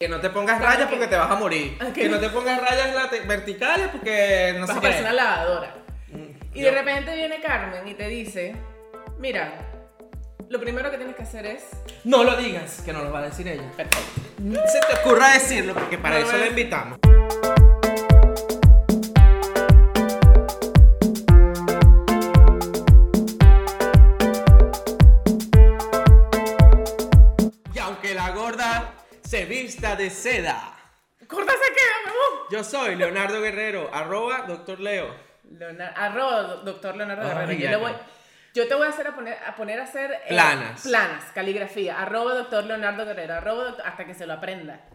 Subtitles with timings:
[0.00, 1.76] Que no te pongas rayas porque te vas a morir.
[1.92, 5.00] Que no te pongas rayas verticales porque no Vas sé a qué.
[5.00, 5.74] una lavadora.
[6.54, 8.54] Y Yo- de repente viene Carmen y te dice,
[9.18, 9.54] mira,
[10.48, 11.64] lo primero que tienes que hacer es...
[12.04, 13.68] No lo digas, que no lo va a decir ella.
[13.76, 14.20] Perfecto.
[14.38, 16.98] No se te ocurra decirlo porque para No eso la invitamos.
[29.80, 30.74] Se vista de seda,
[31.26, 32.12] ¡Corta se queda,
[32.50, 35.14] yo soy Leonardo Guerrero, arroba doctor Leo.
[35.50, 37.52] Leonardo, arroba do- doctor Leonardo Guerrero.
[37.52, 37.92] Yo, le voy,
[38.54, 40.10] yo te voy a hacer a poner a, poner a hacer...
[40.12, 40.82] eh, Planas.
[40.82, 42.00] planas, caligrafía.
[42.00, 43.34] Arroba doctor Leonardo Guerrero.
[43.34, 44.88] Arroba doctor- hasta que se lo aprenda.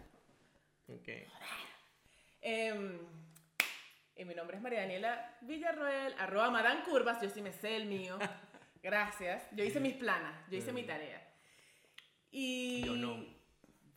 [2.40, 2.98] Em,
[4.16, 7.86] y mi nombre es María Daniela Villarroel, arroba Madame Curvas, yo sí me sé el
[7.86, 8.18] mío.
[8.82, 9.44] Gracias.
[9.52, 11.22] Yo hice mis planas, yo hice mi tarea.
[12.30, 13.33] Y Yo no.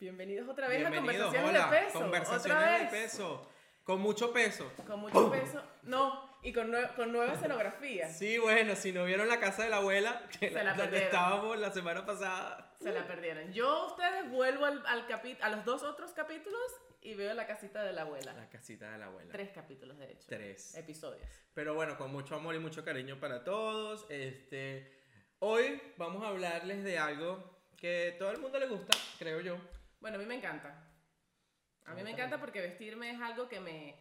[0.00, 1.98] Bienvenidos otra vez Bienvenidos, a Conversaciones hola, de Peso.
[2.00, 3.48] Conversaciones otra de peso.
[3.84, 4.70] Con mucho peso.
[4.86, 5.62] Con mucho peso.
[5.84, 8.08] No, y con, nue- con nueva escenografía.
[8.10, 10.98] Sí, bueno, si no vieron la casa de la abuela, que Se la, la donde
[11.04, 12.76] estábamos la semana pasada.
[12.80, 13.50] Se la perdieron.
[13.52, 16.60] Yo a ustedes vuelvo al, al capi- a los dos otros capítulos
[17.00, 18.34] y veo la casita de la abuela.
[18.34, 19.32] La casita de la abuela.
[19.32, 20.26] Tres capítulos, de hecho.
[20.28, 20.74] Tres.
[20.76, 21.26] Episodios.
[21.54, 24.04] Pero bueno, con mucho amor y mucho cariño para todos.
[24.10, 24.92] Este,
[25.38, 29.56] hoy vamos a hablarles de algo que todo el mundo le gusta, creo yo.
[30.00, 30.84] Bueno, a mí me encanta.
[31.86, 33.94] A mí me encanta porque vestirme es algo que me.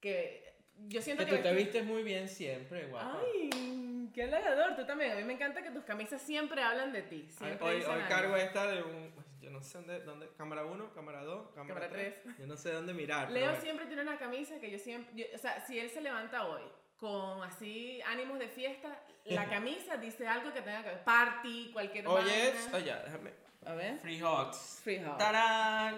[0.00, 0.52] que
[0.88, 1.36] yo siento Que que.
[1.36, 3.20] tú te vestir- vistes muy bien siempre, guapa.
[3.20, 5.12] Ay, qué halagador, tú también.
[5.12, 7.28] A mí me encanta que tus camisas siempre hablan de ti.
[7.30, 9.14] Siempre hoy hoy cargo esta de un.
[9.40, 10.00] Yo no sé dónde.
[10.00, 12.22] dónde cámara 1, cámara 2, cámara Cámara 3.
[12.22, 12.38] tres.
[12.38, 13.30] Yo no sé dónde mirar.
[13.30, 15.14] Leo siempre tiene una camisa que yo siempre.
[15.14, 16.62] yo- o sea, si él se levanta hoy
[17.04, 18.88] con así ánimos de fiesta,
[19.26, 21.04] la camisa dice algo que tenga que ver.
[21.04, 22.76] Party, cualquier Oye, vaina.
[22.78, 23.30] oye, déjame.
[23.66, 23.98] A ver.
[23.98, 24.80] Free Hugs.
[24.82, 25.18] Free hug.
[25.18, 25.96] ¡Tarán!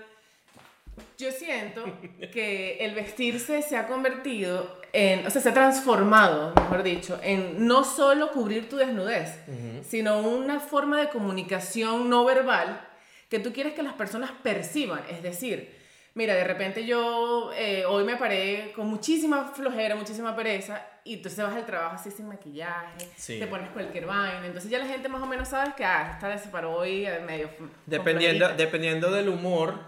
[1.17, 1.85] Yo siento
[2.33, 7.69] que el vestirse se ha convertido en, o sea, se ha transformado, mejor dicho, en
[7.69, 9.39] no solo cubrir tu desnudez,
[9.87, 12.81] sino una forma de comunicación no verbal
[13.29, 15.05] que tú quieres que las personas perciban.
[15.11, 15.76] Es decir,
[16.17, 21.29] mira, de repente yo eh, hoy me paré con muchísima flojera, muchísima pereza, y te
[21.29, 23.39] vas al trabajo así sin maquillaje, Sí.
[23.39, 26.37] te pones cualquier vaina, entonces ya la gente más o menos sabe que, ah, esta
[26.39, 27.51] se paró hoy eh, medio...
[27.85, 29.79] Dependiendo, dependiendo del humor,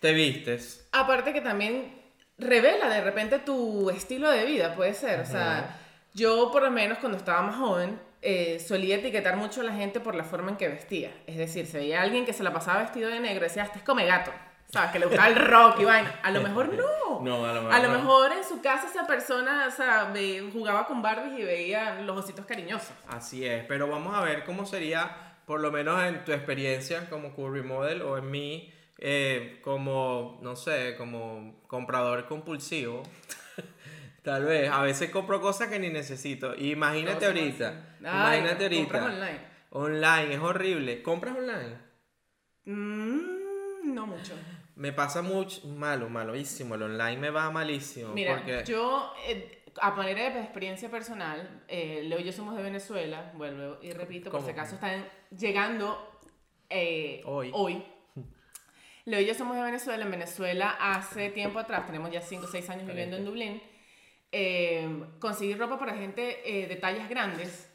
[0.00, 0.88] te vistes.
[0.90, 1.94] Aparte que también
[2.36, 5.20] revela de repente tu estilo de vida, puede ser.
[5.20, 5.78] O sea,
[6.14, 10.00] yo por lo menos cuando estaba más joven eh, solía etiquetar mucho a la gente
[10.00, 11.12] por la forma en que vestía.
[11.28, 13.78] Es decir, se veía alguien que se la pasaba vestido de negro y decía, este
[13.78, 14.32] es come gato.
[14.72, 14.92] ¿Sabes?
[14.92, 16.20] Que le gustaba el rock y vaina.
[16.22, 17.20] A lo mejor no.
[17.22, 17.98] No, a lo mejor A lo no.
[17.98, 20.12] mejor en su casa esa persona, o sea,
[20.52, 22.92] jugaba con Barbies y veía los ositos cariñosos.
[23.08, 27.34] Así es, pero vamos a ver cómo sería, por lo menos en tu experiencia como
[27.34, 33.02] curvy model o en mí, eh, como, no sé, como comprador compulsivo.
[34.22, 36.54] Tal vez, a veces compro cosas que ni necesito.
[36.54, 37.96] Imagínate ahorita.
[38.04, 39.04] Ay, imagínate ahorita.
[39.04, 39.40] online.
[39.70, 41.02] Online, es horrible.
[41.02, 41.76] ¿Compras online?
[42.66, 44.34] Mm, no mucho.
[44.80, 46.74] Me pasa mucho, malo, malísimo.
[46.74, 48.14] El online me va malísimo.
[48.14, 48.64] Mira, porque...
[48.64, 53.76] yo, eh, a manera de experiencia personal, eh, Leo y yo somos de Venezuela, vuelvo
[53.82, 56.22] y repito, por si acaso están llegando
[56.70, 57.50] eh, Hoy.
[57.52, 57.84] hoy.
[59.04, 60.02] Leo y yo somos de Venezuela.
[60.02, 63.62] En Venezuela, hace tiempo atrás, tenemos ya 5 o 6 años viviendo en Dublín,
[64.32, 67.69] eh, conseguir ropa para gente eh, de tallas grandes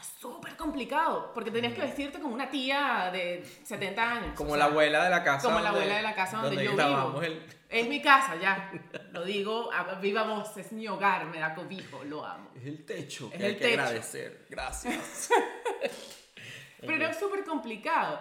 [0.00, 4.34] era súper complicado, porque tenías que vestirte como una tía de 70 años.
[4.34, 5.42] Como o la sea, abuela de la casa.
[5.48, 7.22] como la donde- abuela de la casa donde, yo grabamos vivo.
[7.34, 8.70] el- Es mi casa, ya.
[9.12, 12.50] Lo digo viva voz, es mi hogar, me da cobijo, lo amo.
[12.56, 13.80] Es el techo Es que hay el que techo.
[13.82, 14.46] agradecer.
[14.48, 15.30] Gracias.
[16.80, 18.20] Pero era súper complicado,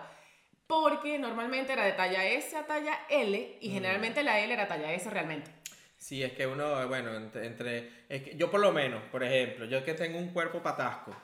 [0.68, 4.92] porque normalmente era de talla S a talla L, y generalmente la L era talla
[4.94, 5.50] S realmente.
[5.98, 9.66] Sí, es que uno, bueno, entre, entre- es que yo por lo menos, por ejemplo,
[9.66, 11.16] yo que tengo un cuerpo patasco,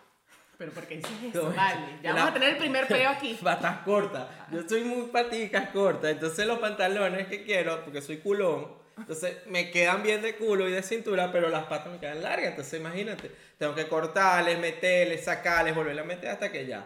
[0.58, 1.52] Pero ¿por qué dices eso?
[1.54, 3.34] Vale, ya la- vamos a tener el primer peo aquí.
[3.44, 8.68] patas cortas, yo soy muy paticas cortas, entonces los pantalones que quiero, porque soy culón,
[8.98, 12.52] entonces me quedan bien de culo y de cintura, pero las patas me quedan largas,
[12.52, 16.86] entonces imagínate, tengo que cortarles, meterles, sacarles, volverles a meter hasta que ya.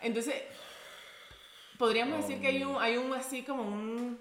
[0.00, 0.34] Entonces,
[1.78, 4.18] podríamos decir que hay un, hay un así como un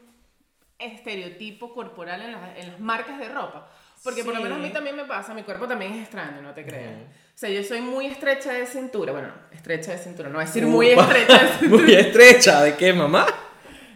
[0.78, 3.70] estereotipo corporal en las, en las marcas de ropa.
[4.04, 4.44] Porque por lo Sí.
[4.44, 6.94] menos a mí también me pasa, mi cuerpo también es extraño, no te creas.
[6.94, 7.04] Ujú.
[7.04, 10.48] O sea, yo soy muy estrecha de cintura, bueno, estrecha de cintura, no voy a
[10.48, 11.84] decir Uh, muy estrecha de cintura.
[11.84, 13.26] Muy estrecha, ¿de qué, mamá?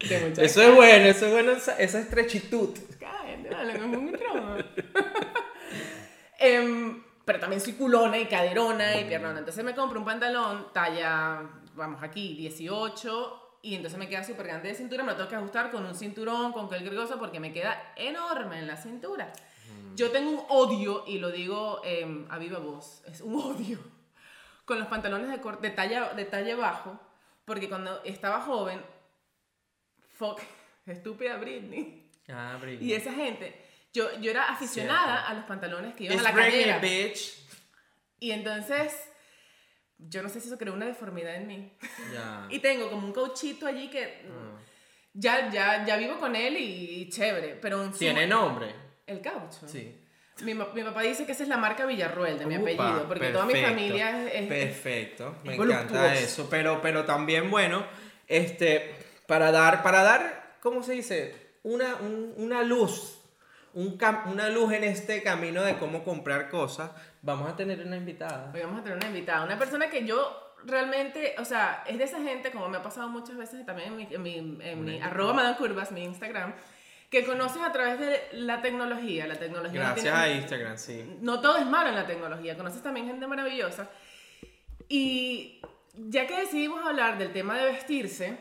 [0.07, 2.69] De Eso es bueno, eso es bueno, esa, esa estrechitud.
[2.99, 4.57] Cállate, vale, me pongo trauma.
[6.39, 9.39] Em, pero también soy culona y caderona y piernona.
[9.39, 11.41] Entonces me compro un pantalón talla,
[11.75, 15.35] vamos aquí, 18 y entonces me queda súper grande de cintura, me lo tengo que
[15.35, 19.31] ajustar con un cinturón, con cualquier cosa, porque me queda enorme en la cintura.
[19.99, 23.79] Yo tengo un odio, y lo digo em, a viva voz, es un odio,
[24.63, 26.97] con los pantalones de, de, talla, de talla bajo,
[27.43, 28.81] porque cuando estaba joven,
[30.13, 30.39] fuck,
[30.85, 33.59] estúpida Britney, Ah, y esa gente,
[33.91, 36.77] yo, yo era aficionada a los pantalones que iban a la Britney, cadera.
[36.79, 37.39] bitch.
[38.19, 38.93] Y entonces,
[39.97, 41.73] yo no sé si eso creó una deformidad en mí.
[42.13, 42.45] Ya.
[42.51, 44.59] Y tengo como un cauchito allí que Ah.
[45.13, 48.88] ya, ya, ya vivo con él y, chévere, pero en ¿Tiene nombre?
[49.09, 49.67] El caucho.
[49.67, 49.99] Sí.
[50.43, 53.27] Mi, mi papá dice que esa es la marca Villarruel de mi Upa, apellido, porque
[53.29, 54.35] toda mi perfecto, familia es...
[54.43, 56.47] es- Perfecto, me es encanta eso.
[56.49, 57.85] Pero, pero también, bueno,
[58.27, 58.95] este,
[59.27, 61.49] para dar, para dar, ¿cómo se dice?
[61.63, 63.19] Una, un- una luz,
[63.73, 63.97] un
[64.27, 66.91] una luz en este camino de cómo comprar cosas,
[67.21, 68.49] vamos a tener una invitada.
[68.53, 72.05] Hoy vamos a tener una invitada, una persona que yo realmente, o sea, es de
[72.05, 74.37] esa gente, como me ha pasado muchas veces también en mi, en mi,
[74.69, 76.53] en mi Una arroba Madame Curvas, mi Instagram,
[77.09, 79.25] que conoces a través de la tecnología.
[79.27, 81.17] La tecnología no Gracias tiene- a Instagram, sí.
[81.21, 83.89] no todo es malo en la tecnología, conoces también gente maravillosa.
[84.87, 85.61] Y
[85.95, 88.37] ya que decidimos hablar del tema de vestirse,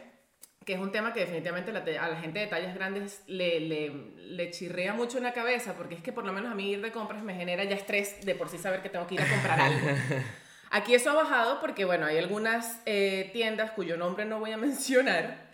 [0.65, 4.50] que es un tema que definitivamente a la gente de tallas grandes le, le, le
[4.50, 6.93] chirrea mucho en la cabeza, porque es que por lo menos a mí ir de
[6.93, 9.61] compras me genera ya estrés de por sí saber que tengo que ir a comprar
[9.61, 9.88] algo.
[10.70, 14.56] Aquí eso ha bajado porque, bueno, hay algunas eh, tiendas cuyo nombre no voy a
[14.59, 15.47] mencionar,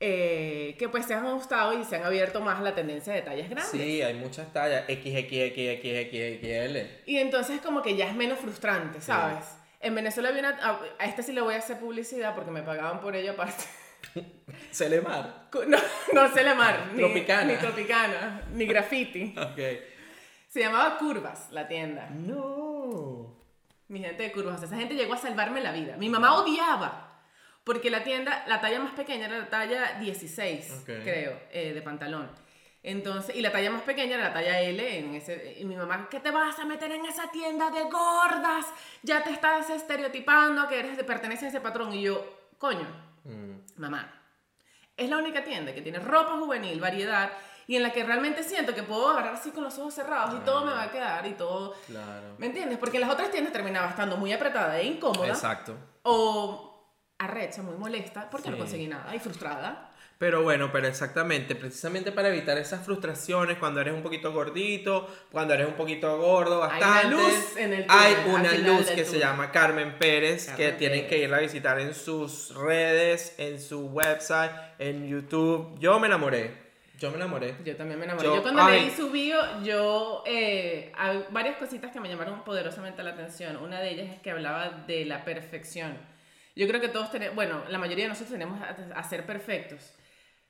[0.00, 3.48] eh, que pues se han ajustado y se han abierto más la tendencia de tallas
[3.48, 3.70] grandes.
[3.70, 6.76] Sí, hay muchas tallas, XXXXXL.
[7.06, 9.44] Y entonces como que ya es menos frustrante, ¿sabes?
[9.80, 10.58] En Venezuela había una...
[10.62, 13.64] A, a esta sí le voy a hacer publicidad porque me pagaban por ello aparte.
[14.72, 15.48] Celemar.
[15.66, 15.78] No,
[16.12, 17.44] no Celemar, ni Tropicana.
[17.44, 19.34] ni Tropicana, ni Graffiti.
[19.40, 19.58] Ok.
[20.48, 22.08] Se llamaba Curvas, la tienda.
[22.10, 23.36] No.
[23.88, 24.62] Mi gente de Curvas.
[24.62, 25.96] Esa gente llegó a salvarme la vida.
[25.96, 27.13] Mi mamá odiaba.
[27.64, 30.84] Porque la tienda, la talla más pequeña era la talla 16, Ok.
[31.02, 32.30] creo, eh, de pantalón.
[32.82, 36.06] Entonces, y la talla más pequeña era la talla L en ese, y mi mamá,
[36.10, 38.66] ¿qué te vas a meter en esa tienda de gordas?
[39.02, 41.94] Ya te estás estereotipando que eres de perteneces a ese patrón.
[41.94, 42.22] Y yo,
[42.58, 42.86] coño,
[43.24, 43.80] Mm.
[43.80, 44.12] mamá,
[44.98, 47.32] es la única tienda que tiene ropa juvenil, variedad,
[47.66, 50.44] y en la que realmente siento que puedo agarrar así con los ojos cerrados y
[50.44, 51.72] todo me va a quedar y todo...
[51.86, 52.34] Claro.
[52.36, 52.76] ¿Me entiendes?
[52.78, 55.74] Porque en las otras tiendas terminaba estando muy apretada e incómoda Exacto.
[56.02, 56.73] o
[57.18, 58.60] arrecha, muy molesta, porque no Sí.
[58.62, 59.90] conseguí nada y frustrada.
[60.16, 65.54] Pero bueno, pero exactamente, precisamente para evitar esas frustraciones cuando eres un poquito gordito, cuando
[65.54, 67.06] eres un poquito gordo, Hay bastante.
[67.16, 69.20] una luz en el Hay túnel, al una luz que se túnel.
[69.20, 71.10] llama Carmen Pérez, que Carmen tienen Pérez.
[71.10, 75.76] que irla a visitar en sus redes, en su website, en YouTube.
[75.80, 76.62] Yo me enamoré.
[76.96, 77.56] Yo me enamoré.
[77.64, 78.28] Yo también me enamoré.
[78.28, 78.82] Yo- Yo, cuando ay.
[78.82, 80.22] leí su bio, yo...
[80.26, 83.56] eh, hay varias cositas que me llamaron poderosamente la atención.
[83.56, 85.98] Una de ellas es que hablaba de la perfección.
[86.56, 87.34] Yo creo que todos tenemos...
[87.34, 88.68] Bueno, la mayoría de nosotros tenemos a,
[88.98, 89.94] a ser perfectos.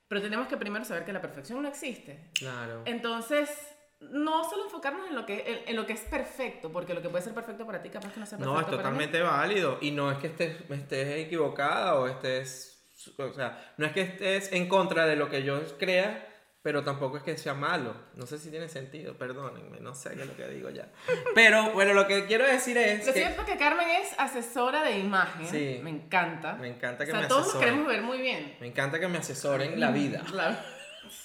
[0.08, 2.30] Pero tenemos que primero saber que la perfección no existe.
[2.34, 2.82] Claro.
[2.84, 3.48] Entonces,
[4.00, 7.08] no solo enfocarnos en lo que, en, en lo que es perfecto, porque lo que
[7.08, 8.82] puede ser perfecto para ti capaz que no sea perfecto No, es para mí.
[8.82, 9.78] totalmente válido.
[9.80, 12.70] Y no es que estés, estés equivocada o estés.
[13.18, 16.28] O sea, no es que estés en contra de lo que yo crea,
[16.64, 17.94] pero tampoco es que sea malo.
[18.16, 20.88] No sé si tiene sentido, perdónenme, no sé qué es lo que digo ya.
[21.34, 23.20] Pero bueno, lo que quiero decir es Lo que.
[23.20, 25.46] cierto es que Carmen es asesora de imagen.
[25.46, 25.80] Sí.
[25.84, 26.54] Me encanta.
[26.54, 27.68] Me encanta que o sea, me todos nos asesoren.
[27.74, 28.56] queremos ver muy bien.
[28.60, 30.22] Me encanta que me asesoren la vida.
[30.32, 30.64] La-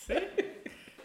[0.06, 0.14] Sí.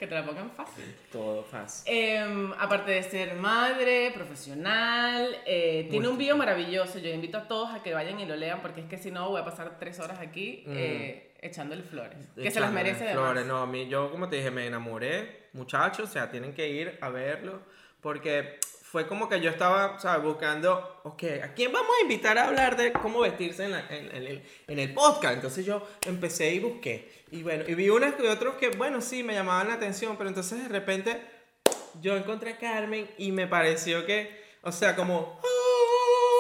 [0.01, 0.85] Que te la pongan fácil.
[1.13, 1.85] Todo fácil.
[1.95, 6.99] Em, aparte de ser madre, profesional, eh, tiene un bio maravilloso.
[6.99, 9.29] Yo invito a todos a que vayan y lo lean porque es que si no
[9.31, 12.17] voy a pasar tres horas aquí eh, echándole flores.
[12.35, 13.25] Que se las Echándole merece además.
[13.25, 16.69] Flores, no, a mí, yo como te dije, me enamoré, muchachos, o sea, tienen que
[16.69, 17.61] ir a verlo,
[18.01, 20.23] porque fue como que yo estaba, ¿sabes?
[20.25, 24.15] Buscando, ok, ¿a quién vamos a invitar a hablar de cómo vestirse en, la- en-
[24.15, 25.35] en el, en el podcast?
[25.35, 29.23] Entonces yo empecé y busqué, y bueno, y vi unos y otros que, bueno, sí,
[29.25, 31.21] me llamaban la atención, pero entonces de repente
[32.01, 35.41] yo encontré a Carmen y me pareció que, o sea, como...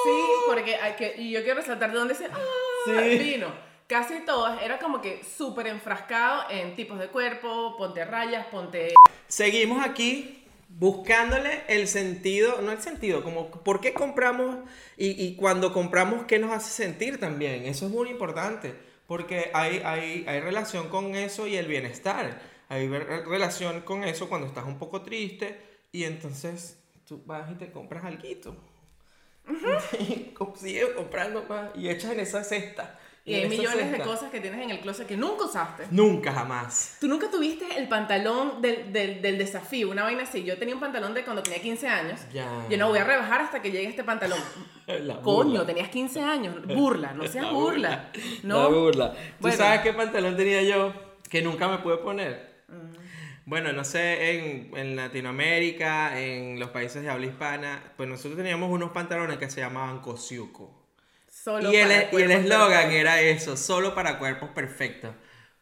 [0.04, 0.10] Sí,
[0.46, 2.38] porque hay que, y yo quiero resaltar de dónde se ah,
[2.84, 3.18] Sí.
[3.18, 3.48] vino.
[3.86, 8.94] Casi todas era como que súper enfrascado en tipos de cuerpo, ponte rayas, ponte...
[9.28, 14.56] Seguimos aquí buscándole el sentido, no el sentido, como por qué compramos
[14.96, 17.66] y, y cuando compramos qué nos hace sentir también.
[17.66, 18.74] Eso es muy importante,
[19.06, 22.40] porque hay, hay, hay relación con eso y el bienestar.
[22.70, 25.60] Hay relación con eso cuando estás un poco triste
[25.92, 28.22] y entonces tú vas y te compras algo.
[29.98, 34.30] Y co- sigues comprando más y echas en esa cesta Y hay millones de cosas
[34.30, 35.84] que tienes en el closet que nunca usaste.
[35.90, 36.98] Nunca jamás.
[37.00, 40.44] Tú nunca tuviste el pantalón del, del, del desafío, una vaina así.
[40.44, 42.20] Yo tenía un pantalón de cuando tenía 15 años.
[42.34, 42.66] Ya.
[42.68, 44.38] Yo no voy a rebajar hasta que llegue este pantalón.
[44.86, 45.64] La Coño, burla.
[45.66, 46.66] tenías 15 años.
[46.66, 47.90] Burla, no seas La burla.
[47.90, 48.12] La
[48.42, 48.70] No.
[48.70, 49.12] burla.
[49.14, 49.56] ¿Tú Bueno.
[49.56, 50.92] sabes qué pantalón tenía yo
[51.30, 52.64] que nunca me pude poner?
[52.68, 52.94] Mm.
[53.46, 54.32] Bueno, no sé,
[54.70, 59.50] en, en Latinoamérica, en los países de habla hispana, pues nosotros teníamos unos pantalones que
[59.50, 60.83] se llamaban cosiuco.
[61.44, 65.14] Solo Y el para y el eslogan era eso, solo para cuerpos perfectos.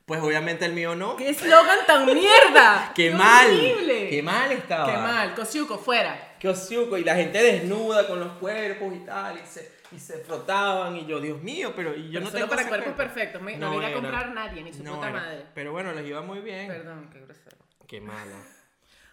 [0.06, 1.16] Pues obviamente el mío no.
[1.16, 2.92] ¡Qué eslogan tan mierda!
[2.94, 3.46] ¡Qué mal!
[3.48, 4.08] horrible!
[4.10, 4.86] ¡Qué mal estaba!
[4.92, 5.34] ¡Qué mal!
[5.34, 6.36] Cosiuco, fuera.
[6.38, 10.96] Kiosuko, y la gente desnuda con los cuerpos y tal, y se, y se frotaban,
[10.96, 12.96] y yo, Dios mío, pero y yo Pero no solo tengo para cuerpos cuerpo.
[13.14, 13.42] perfectos.
[13.42, 14.00] me- no, No le iba a era.
[14.00, 15.18] comprar nadie, ni su No puta era.
[15.20, 15.46] madre.
[15.54, 16.68] Pero bueno, les iba muy bien.
[16.68, 17.56] Perdón, qué grosero.
[17.88, 18.36] Qué mala.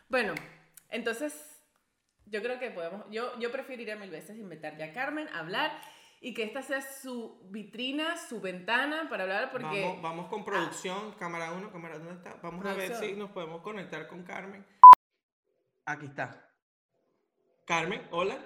[0.08, 0.36] Bueno,
[0.90, 1.34] entonces
[2.26, 5.72] yo creo que podemos, yo, yo preferiría mil veces invitar ya a Carmen hablar
[6.22, 9.84] y que esta sea su vitrina, su ventana para hablar porque...
[9.84, 12.36] Vamos, vamos con producción, cámara 1, cámara ¿dónde está?
[12.42, 14.66] Vamos a ver si nos podemos conectar con Carmen.
[15.86, 16.50] Aquí está.
[17.66, 18.38] Carmen, hola,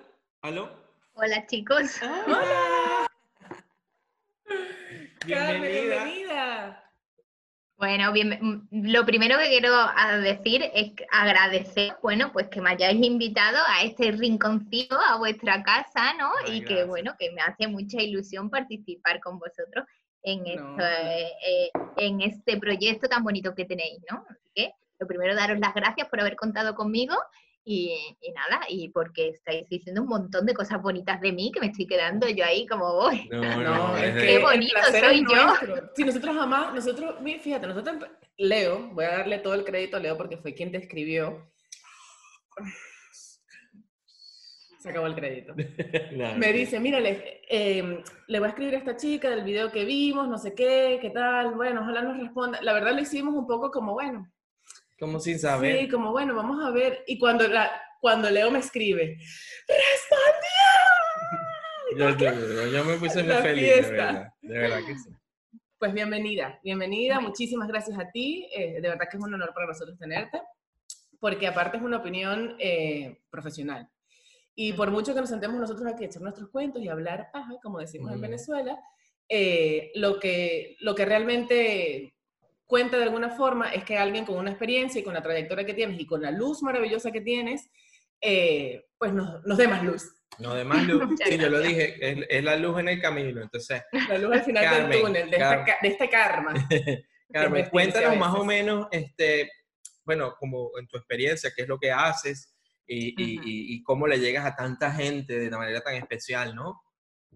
[0.42, 0.70] aló.
[1.13, 2.00] Hola chicos.
[2.01, 3.08] ¡Hola!
[5.27, 6.82] Carmen, Bienvenida.
[7.83, 12.69] Bueno, bien, mm, lo primero que quiero ah, decir es agradecer, bueno, pues que me
[12.69, 16.31] hayáis invitado a este rinconcito, a vuestra casa, ¿no?
[16.47, 19.85] Ay, y que, bueno, que me hace mucha ilusión participar con vosotros
[20.21, 20.49] en, No.
[20.49, 24.23] esto, eh, eh, en este proyecto tan bonito que tenéis, ¿no?
[24.29, 27.15] Así que, lo primero, daros las gracias por haber contado conmigo
[27.65, 31.62] y, y nada, y porque estáis diciendo un montón de cosas bonitas de mí que
[31.62, 33.27] me estoy quedando yo ahí como voy.
[33.32, 35.46] No, No, es Qué bonito soy yo.
[35.46, 35.89] nuestro.
[35.96, 37.98] Sí, nosotros jamás, nosotros, fíjate, nosotros,
[38.38, 41.50] Leo, voy a darle todo el crédito a Leo porque fue quien te escribió.
[44.79, 45.55] Se acabó el crédito.
[46.17, 49.72] Nada, Me dice, mira, le, eh, le voy a escribir a esta chica del video
[49.72, 52.62] que vimos, no sé qué, qué tal, bueno, ojalá nos responda.
[52.62, 54.29] La verdad lo hicimos un poco como, bueno,
[55.00, 55.79] Como sin saber.
[55.79, 57.03] sí, como, bueno, vamos a ver.
[57.07, 59.17] Y cuando, la, cuando Leo me escribe,
[59.67, 60.63] ¡respondió!
[61.97, 64.27] Yo, yo- yo me puse muy feliz, de verdad.
[64.41, 65.09] De verdad que sí.
[65.77, 69.67] Pues bienvenida, bienvenida, muchísimas gracias a ti, eh, de verdad que es un honor para
[69.67, 70.41] nosotros tenerte,
[71.19, 73.89] porque aparte es una opinión eh, profesional.
[74.55, 77.53] Y por mucho que nos sentemos nosotros aquí a echar nuestros cuentos y hablar paja,
[77.62, 78.21] como decimos en Ujú.
[78.21, 78.79] Venezuela,
[79.27, 82.12] eh, lo, que, lo que realmente
[82.74, 85.75] cuenta de alguna forma es que alguien con una experiencia y con la trayectoria que
[85.75, 87.70] tienes y con la luz maravillosa que tienes,
[88.20, 90.12] eh, pues nos, nos dé más luz.
[90.39, 91.03] No, de más luz.
[91.24, 93.44] Sí, yo lo dije, es, es la luz en el camino.
[93.44, 95.65] Entonces, La luz al final Carmen, del túnel, de, esta Carmen.
[95.68, 96.53] ca- de este karma.
[97.32, 99.51] Carmen, cuéntanos más o menos, este,
[100.03, 102.56] bueno, como en tu experiencia, qué es lo que haces
[102.88, 106.82] y, y- y cómo le llegas a tanta gente de una manera tan especial, ¿no?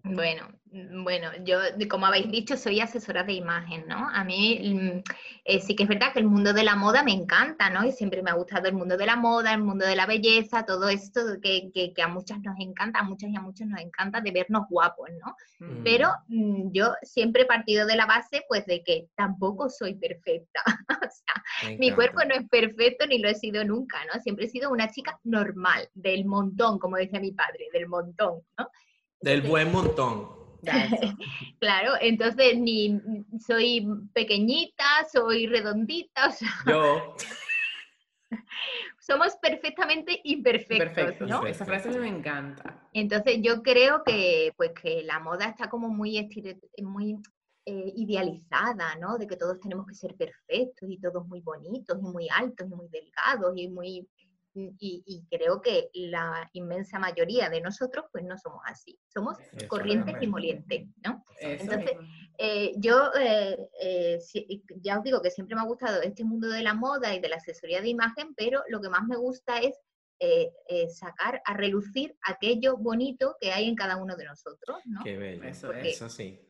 [0.04, 4.08] Bueno, mm, bueno, yo, como habéis dicho, soy asesora de imagen, ¿no?
[4.08, 5.02] A mí mm,
[5.44, 7.84] eh, sí que es verdad que el mundo de la moda me encanta, ¿no?
[7.84, 10.64] Y siempre me ha gustado el mundo de la moda, el mundo de la belleza,
[10.64, 13.80] todo esto que, que- que a muchas nos encanta, a muchas y a muchos nos
[13.80, 15.34] encanta de vernos guapos, ¿no?
[15.80, 15.82] Mm.
[15.84, 20.62] Pero mm, yo siempre he partido de la base, pues, de que tampoco soy perfecta.
[21.08, 24.20] O sea, mi cuerpo no es perfecto ni lo he sido nunca, ¿no?
[24.20, 28.68] Siempre he sido una chica normal, del montón, como decía mi padre, del montón, ¿no?
[29.20, 30.38] Del buen montón.
[31.60, 33.00] Claro, entonces ni
[33.44, 37.16] soy pequeñita, soy redondita, o sea, Yo,
[38.98, 41.46] somos perfectamente imperfectos, Perfecto, ¿no?
[41.46, 42.88] Esa frase me encanta.
[42.92, 46.28] Entonces yo creo que pues que la moda está como muy
[46.82, 47.18] muy
[47.64, 49.18] eh, idealizada, ¿no?
[49.18, 52.74] De que todos tenemos que ser perfectos y todos muy bonitos y muy altos y
[52.74, 54.08] muy delgados y muy
[54.78, 59.36] y, y creo que la inmensa mayoría de nosotros pues no somos así, somos
[59.68, 61.24] corrientes y molientes, ¿no?
[61.40, 61.96] Eso Entonces.
[62.40, 66.48] Eh, yo eh, eh, si- ya os digo que siempre me ha gustado este mundo
[66.48, 69.58] de la moda y de la asesoría de imagen, pero lo que más me gusta
[69.58, 69.74] es
[70.20, 75.00] eh, eh, sacar a relucir aquello bonito que hay en cada uno de nosotros, ¿no?
[75.04, 75.42] qué bello.
[75.44, 75.72] Eso.
[75.72, 76.40] Eso sí.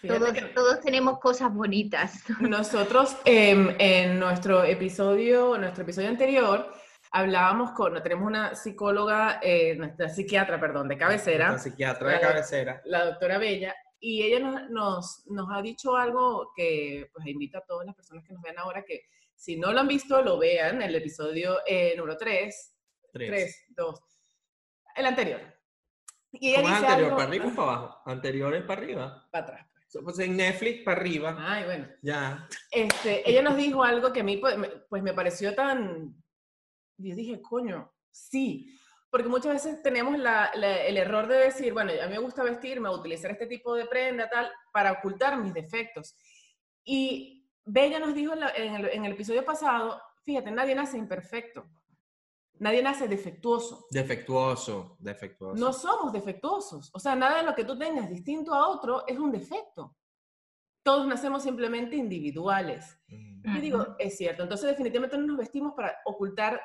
[0.00, 2.22] Fíjate Todos, que todos tenemos cosas bonitas.
[2.40, 6.70] nosotros em, en nuestro episodio, nuestro episodio anterior,
[7.14, 12.20] hablábamos con, tenemos una psicóloga, eh, nuestra psiquiatra, perdón, de cabecera, Nuestra psiquiatra de La-
[12.20, 12.82] cabecera.
[12.86, 17.64] la doctora Bella, y ella nos, nos, nos ha dicho algo que pues invito a
[17.64, 19.02] todas las personas que nos vean ahora que
[19.36, 22.76] si no lo han visto, lo vean, el episodio eh, número 3,
[23.12, 23.28] Tres.
[23.30, 24.00] 3, 2,
[24.96, 25.40] el anterior.
[26.32, 27.06] Y ella ¿Cómo es dice anterior?
[27.12, 28.02] algo- ¿Para arriba o para abajo?
[28.06, 29.28] Anterior es para arriba.
[29.30, 29.66] para atrás.
[30.02, 31.36] Pues en Netflix para arriba.
[31.38, 31.86] Ay, bueno.
[32.02, 32.48] Ya.
[32.72, 36.12] Este, ella nos dijo algo que a mí pues me, pues, me pareció tan...
[36.96, 38.78] Yo dije, coño, sí,
[39.10, 42.42] porque muchas veces tenemos la, la, el error de decir, bueno, a mí me gusta
[42.42, 46.16] vestirme, utilizar este tipo de prenda, tal, para ocultar mis defectos.
[46.84, 50.98] Y Bella nos dijo en, la, en, el, en el episodio pasado, fíjate, nadie nace
[50.98, 51.64] imperfecto.
[52.58, 53.86] Nadie nace defectuoso.
[53.90, 55.60] Defectuoso, defectuoso.
[55.64, 56.90] No somos defectuosos.
[56.92, 59.96] O sea, nada de lo que tú tengas distinto a otro es un defecto.
[60.82, 62.98] Todos nacemos simplemente individuales.
[63.08, 63.56] Mm.
[63.56, 64.42] Y digo, es cierto.
[64.42, 66.60] Entonces, definitivamente no nos vestimos para ocultar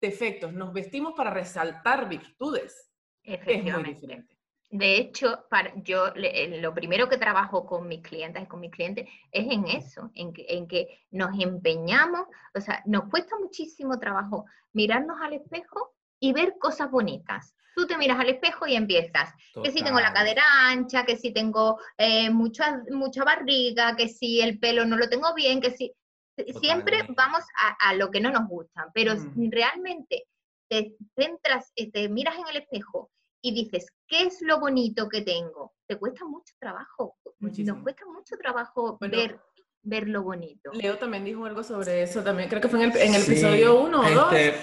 [0.00, 2.90] defectos, nos vestimos para resaltar virtudes.
[3.22, 4.38] Es muy diferente.
[4.70, 8.60] De hecho, para, yo le- eh, lo primero que trabajo con mis clientes y con
[8.60, 13.34] mis clientes es en eso, en que, en que nos empeñamos, o sea, nos cuesta
[13.38, 17.54] muchísimo trabajo mirarnos al espejo y ver cosas bonitas.
[17.74, 21.32] Tú te miras al espejo y empiezas, que si tengo la cadera ancha, que si
[21.32, 25.94] tengo eh, mucha, mucha barriga, que si el pelo no lo tengo bien, que si...
[26.60, 29.34] Siempre vamos a, a lo que no nos gusta, pero Mm.
[29.34, 30.24] si realmente
[30.68, 35.22] te centras, eh, te miras en el espejo y dices, ¿qué es lo bonito que
[35.22, 35.72] tengo?
[35.86, 37.16] Te cuesta mucho trabajo.
[37.38, 37.76] Muchísimo.
[37.76, 39.40] Nos cuesta mucho trabajo Bueno, ver,
[39.82, 40.70] ver lo bonito.
[40.72, 43.32] Leo también dijo algo sobre eso también, creo que fue en el, en el Sí,
[43.32, 44.54] episodio 1 o 2, este,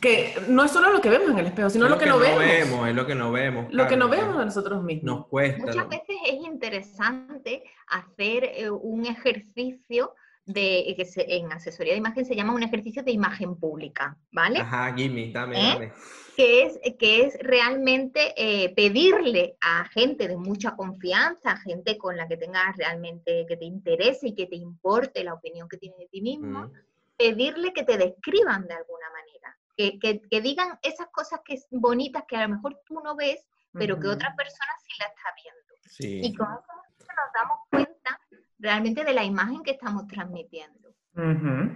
[0.00, 2.42] que no es solo lo que vemos en el espejo, sino lo que, no vemos.
[2.88, 3.72] Es lo que no vemos.
[3.72, 5.04] Lo que no vemos de nosotros mismos.
[5.18, 5.60] Nos cuesta.
[5.60, 5.88] Muchas ¿no?
[5.88, 10.14] veces es interesante hacer eh, un ejercicio
[10.46, 14.60] de, que se- en asesoría de imagen se llama un ejercicio de imagen pública, ¿vale?
[14.60, 15.72] Ajá, gimme, dame, ¿Eh?
[15.74, 15.92] dame.
[16.36, 22.16] que es, que es realmente eh, pedirle a gente de mucha confianza, a gente con
[22.16, 25.98] la que tengas realmente, que te interese y que te importe la opinión que tienes
[25.98, 26.72] de ti mismo, Mm.
[27.16, 32.24] pedirle que te describan de alguna manera, que, que- que digan esas cosas que bonitas
[32.28, 34.16] que a lo mejor tú no ves, pero que Ujú.
[34.16, 35.74] otra persona sí la está viendo.
[35.88, 36.20] Sí.
[36.24, 38.20] Y con eso nos damos cuenta
[38.64, 40.88] realmente de la imagen que estamos transmitiendo.
[41.14, 41.70] Ujú.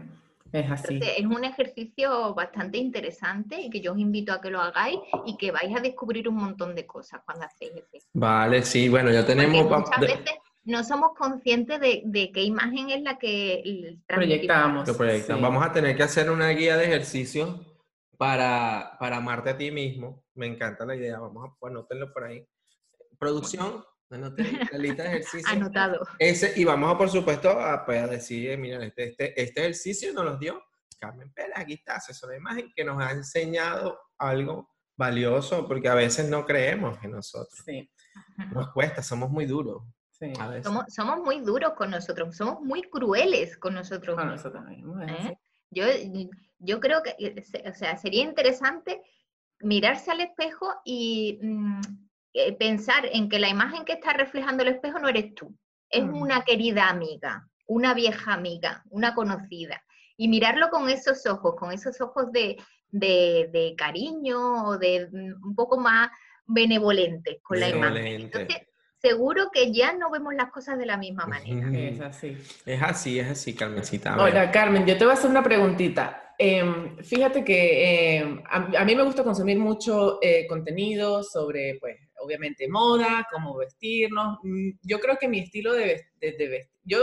[0.51, 0.95] Es así.
[0.95, 4.99] Entonces, es un ejercicio bastante interesante y que yo os invito a que lo hagáis
[5.27, 8.07] y que vais a descubrir un montón de cosas cuando hacéis ese.
[8.15, 9.71] Vale, sí, bueno, ya Porque tenemos.
[9.71, 10.33] va- muchas veces
[10.65, 13.99] no somos conscientes de, de qué imagen es la que.
[14.07, 14.89] Proyectamos.
[14.89, 15.33] Sí.
[15.39, 17.61] Vamos a tener que hacer una guía de ejercicios
[18.17, 20.25] para, para amarte a ti mismo.
[20.35, 21.19] Me encanta la idea.
[21.19, 22.47] Vamos a anótenlo por ahí.
[23.19, 23.85] Producción,
[24.17, 25.53] anoten la lista de ejercicios.
[25.53, 26.07] Anotado.
[26.19, 29.61] Ese, y vamos a, por supuesto, a, pues, a decir, eh, mira, este, este, este
[29.61, 30.63] ejercicio nos lo dio
[30.99, 35.95] Carmen Pérez, aquí está, asesora de imagen, que nos ha enseñado algo valioso, porque a
[35.95, 37.63] veces no creemos en nosotros.
[37.65, 37.89] Sí,
[38.53, 39.83] Nos cuesta, somos muy duros.
[40.11, 40.33] sí.
[40.39, 40.65] A veces.
[40.65, 44.19] Somos, somos muy duros con nosotros, somos muy crueles con nosotros
[44.67, 45.03] mismos.
[45.09, 45.39] ¿eh?
[45.71, 45.85] Yo,
[46.59, 49.01] yo creo que, eh, o sea, sería interesante
[49.61, 51.81] mirarse al espejo y mm,
[52.33, 55.55] eh, pensar en que la imagen que está reflejando el espejo no eres tú,
[55.91, 56.15] es Mm.
[56.21, 59.83] una querida amiga, una vieja amiga, una conocida.
[60.17, 62.57] Y mirarlo con esos ojos, con esos ojos de,
[62.91, 66.11] de, de cariño o de mm, un poco más
[66.47, 68.07] benevolentes con la imagen.
[68.23, 68.57] Entonces,
[69.01, 71.71] seguro que ya no vemos las cosas de la misma manera.
[71.79, 72.37] Es así.
[72.67, 74.17] Es así, es así, Carmencita.
[74.21, 76.35] Hola, Carmen, yo te voy a hacer una preguntita.
[76.37, 81.97] Em, fíjate que em, a, a mí me gusta consumir mucho eh, contenido sobre, pues,
[82.29, 84.39] obviamente moda, cómo vestirnos.
[84.43, 86.99] Mm, Yo creo que mi estilo de, de, de vest- yo,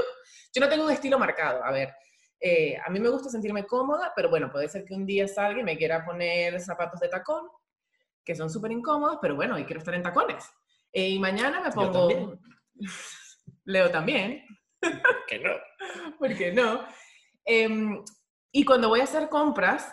[0.53, 1.63] yo no tengo un estilo marcado.
[1.63, 1.93] A ver,
[2.39, 5.59] eh, a mí me gusta sentirme cómoda, pero bueno, puede ser que un día salga
[5.59, 7.47] y me quiera poner zapatos de tacón,
[8.23, 10.45] que son súper incómodos, pero bueno, y quiero estar en tacones.
[10.93, 12.07] Eh, y mañana me Yo pongo...
[12.07, 12.39] también.
[13.65, 14.45] Leo también.
[15.27, 15.51] que no.
[16.19, 16.85] ¿por qué no?
[18.51, 19.91] Y cuando voy a hacer compras,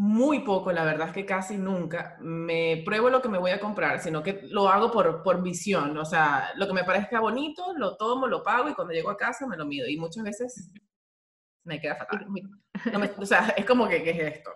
[0.00, 3.60] muy poco, la verdad es que casi nunca, me pruebo lo que me voy a
[3.60, 7.74] comprar, sino que lo hago por, por visión, o sea, lo que me parezca bonito,
[7.76, 9.86] lo tomo, lo pago y cuando llego a casa me lo mido.
[9.86, 10.72] Y muchas veces
[11.64, 12.26] me queda fatal.
[12.92, 14.50] No me- o sea, es como que, ¿qué es esto?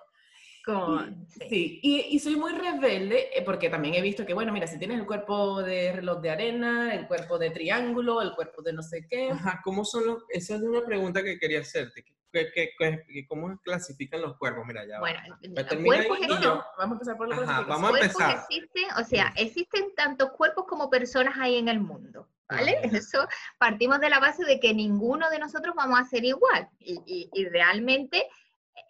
[0.65, 1.47] Como, sí.
[1.51, 4.79] Sí, y, y soy muy rebelde eh, porque también he visto que, bueno, mira, si
[4.79, 8.83] tienes el cuerpo de reloj de arena, el cuerpo de triángulo, el cuerpo de no
[8.83, 10.23] sé qué, Ajá, ¿cómo son los...?
[10.31, 12.03] Esa es una pregunta que quería hacerte.
[12.35, 14.65] ¿Qué, qué- qué- qué- cómo clasifican los cuerpos?
[14.67, 15.01] Mira, ya va.
[15.01, 17.91] Bueno, termina cuerpos ahí No, existen, no, vamos a empezar por la Ajá, vamos a
[17.91, 18.45] cuerpos empezar.
[18.51, 22.77] existen, o sea, existen tantos cuerpos como personas hay en el mundo, ¿vale?
[22.79, 22.81] Ajá.
[23.05, 27.01] Eso partimos de la base de que ninguno de nosotros vamos a ser igual y,
[27.07, 28.27] y- y realmente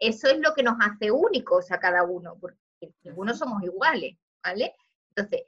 [0.00, 2.56] eso es lo que nos hace únicos a cada uno, porque
[3.02, 4.74] ninguno somos iguales, ¿vale?
[5.10, 5.42] Entonces,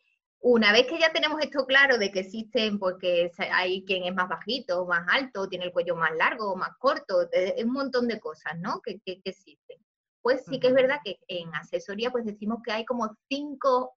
[0.49, 4.29] una vez que ya tenemos esto claro de que existen, porque hay quien es más
[4.29, 8.57] bajito, más alto, tiene el cuello más largo, más corto, eh, un montón de cosas,
[8.61, 8.81] ¿no?
[8.81, 9.79] Que, que- que existen.
[10.23, 13.95] Pues sí que es verdad que en asesoría pues decimos que hay como cinco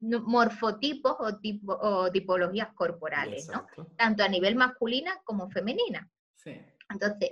[0.00, 3.66] morfotipos o, tipo, o tipologías corporales, ¿no?
[3.96, 6.08] Tanto a nivel masculina como femenina.
[6.36, 6.60] Sí.
[6.90, 7.30] Entonces,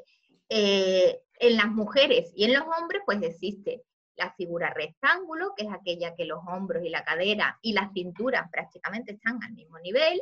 [0.48, 3.82] eh, en las mujeres y en los hombres, pues existe
[4.22, 8.48] la figura rectángulo, que es aquella que los hombros y la cadera y la cintura
[8.50, 10.20] prácticamente están al mismo nivel.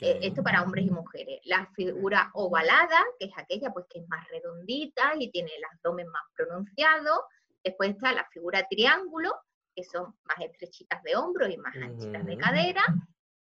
[0.00, 1.40] Eh, esto para hombres y mujeres.
[1.44, 6.06] La figura ovalada, que es aquella pues que es más redondita y tiene el abdomen
[6.08, 7.24] más pronunciado.
[7.62, 9.34] Después está la figura triángulo,
[9.74, 12.84] que son más estrechitas de hombros y más anchitas de cadera.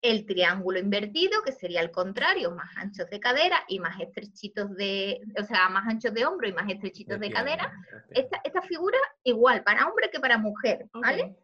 [0.04, 5.22] El triángulo invertido, que sería el contrario, más anchos de cadera y más estrechitos de,
[5.39, 7.74] o sea, más anchos de hombro y más estrechitos de, cadera.
[8.12, 11.36] Esta, esta, figura igual para hombre que para mujer, ¿vale?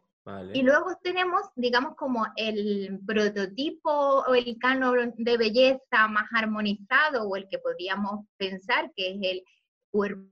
[0.52, 7.36] Y luego tenemos, digamos, como el prototipo o el canon de belleza más armonizado o
[7.36, 9.44] el que podríamos pensar que es el
[9.90, 10.30] cuerpo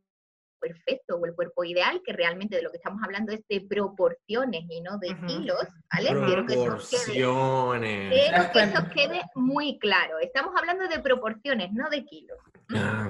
[0.58, 4.64] perfecto o el cuerpo ideal, que realmente de lo que estamos hablando es de proporciones
[4.68, 6.08] y no de kilos, ¿vale?
[6.26, 10.18] Quiero que, eso quede, que eso quede muy claro.
[10.18, 12.38] Estamos hablando de proporciones, no de kilos.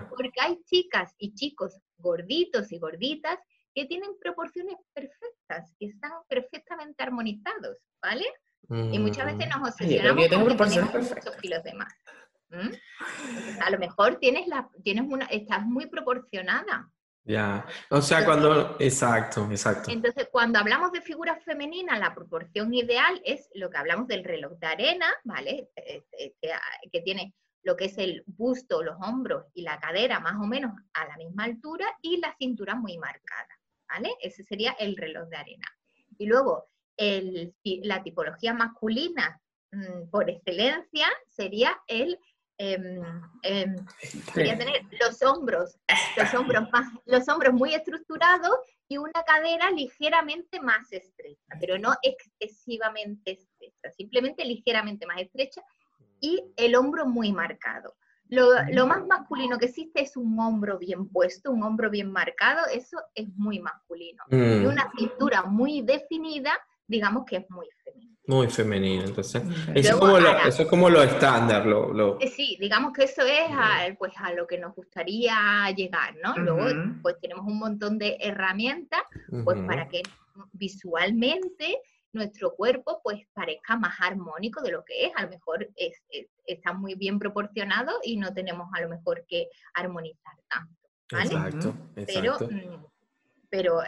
[0.09, 3.39] Porque hay chicas y chicos gorditos y gorditas
[3.75, 8.25] que tienen proporciones perfectas, que están perfectamente armonizados, ¿vale?
[8.71, 9.51] Y muchas veces mm.
[9.51, 11.95] nos obsesionamos con que tenemos muchos kilos de más.
[13.61, 16.91] A lo mejor tienes la, tienes una, estás muy proporcionada.
[17.29, 19.91] Ya, o sea, cuando, exacto, exacto.
[19.91, 24.53] Entonces, cuando hablamos de figura femenina, la proporción ideal es lo que hablamos del reloj
[24.59, 25.69] de arena, ¿vale?
[25.77, 26.05] Que,
[26.91, 30.73] que tiene lo que es el busto, los hombros y la cadera más o menos
[30.95, 33.59] a la misma altura y la cintura muy marcada.
[33.89, 34.15] ¿vale?
[34.21, 35.67] Ese sería el reloj de arena.
[36.19, 39.41] Y luego, la tipología masculina
[39.73, 42.19] mm, por excelencia sería el
[42.59, 43.01] em,
[43.43, 43.77] em,
[44.35, 45.79] tener los hombros,
[46.17, 51.95] los hombros más, los hombros muy estructurados y una cadera ligeramente más estrecha, pero no
[52.03, 55.63] excesivamente estrecha, simplemente ligeramente más estrecha
[56.21, 57.95] y el hombro muy marcado.
[58.31, 62.99] Lo, más masculino que existe es un hombro bien puesto, un hombro bien marcado, eso
[63.15, 64.23] es muy masculino.
[64.31, 64.67] Y mm.
[64.67, 66.53] una cintura muy definida,
[66.87, 68.08] digamos que es muy femenino.
[68.29, 69.43] Muy femenino, entonces.
[69.75, 71.65] Eso, es como lo, estándar.
[71.65, 76.15] Lo, eh, Sí, digamos que eso es a, pues, a lo que nos gustaría llegar,
[76.23, 76.37] ¿no?
[76.37, 76.67] Luego,
[77.01, 79.01] pues tenemos un montón de herramientas,
[79.45, 80.03] pues para que
[80.53, 81.81] visualmente
[82.13, 85.13] nuestro cuerpo pues parezca más armónico de lo que es.
[85.17, 85.67] A lo mejor
[86.45, 90.75] está muy bien proporcionado y no tenemos a lo mejor que armonizar tanto.
[91.13, 92.85] Exacto, Pero, mm,
[93.49, 93.81] pero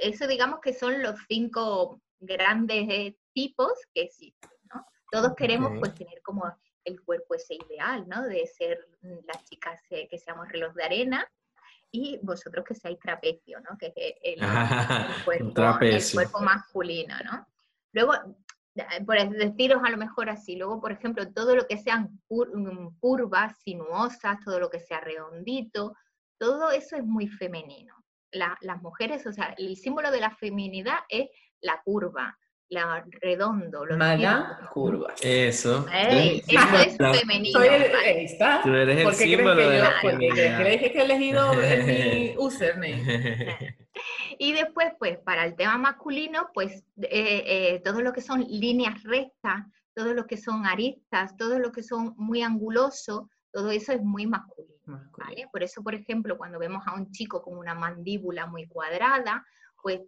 [0.00, 4.50] eso digamos que son los cinco grandes eh, tipos que existen.
[4.74, 4.84] ¿no?
[5.10, 6.44] Todos queremos pues tener como
[6.84, 8.22] el cuerpo ese ideal, ¿no?
[8.22, 11.30] De ser mm, las chicas que seamos reloj de arena,
[11.90, 13.76] y vosotros que seáis trapecio, ¿no?
[13.78, 14.40] Que es el,
[15.24, 17.46] cuerpo, el, cuerpo, masculino, ¿no?
[17.92, 18.14] Luego,
[18.74, 22.98] eh, por deciros a lo mejor así, luego, por ejemplo, todo lo que sean mm,
[23.00, 25.94] curvas, sinuosas, todo lo que sea redondito,
[26.38, 27.94] todo eso es muy femenino.
[28.30, 31.30] las mujeres, o sea, el símbolo de la feminidad es
[31.62, 32.38] la curva,
[32.70, 35.14] la redondo, los Mala curva.
[35.22, 35.86] Eso.
[35.92, 37.58] eso es femenino.
[37.58, 38.60] Soy ahí está.
[38.62, 40.60] Tú eres el símbolo de la feminidad.
[40.60, 43.76] crees que he elegido mi username.
[44.40, 49.02] Y después, pues, para el tema masculino, pues, eh, eh, todo lo que son líneas
[49.02, 54.00] rectas, todo lo que son aristas, todo lo que son muy anguloso, todo eso es
[54.00, 54.78] muy masculino.
[55.18, 55.48] ¿vale?
[55.50, 59.44] Por eso, por ejemplo, cuando vemos a un chico con una mandíbula muy cuadrada,
[59.82, 60.00] pues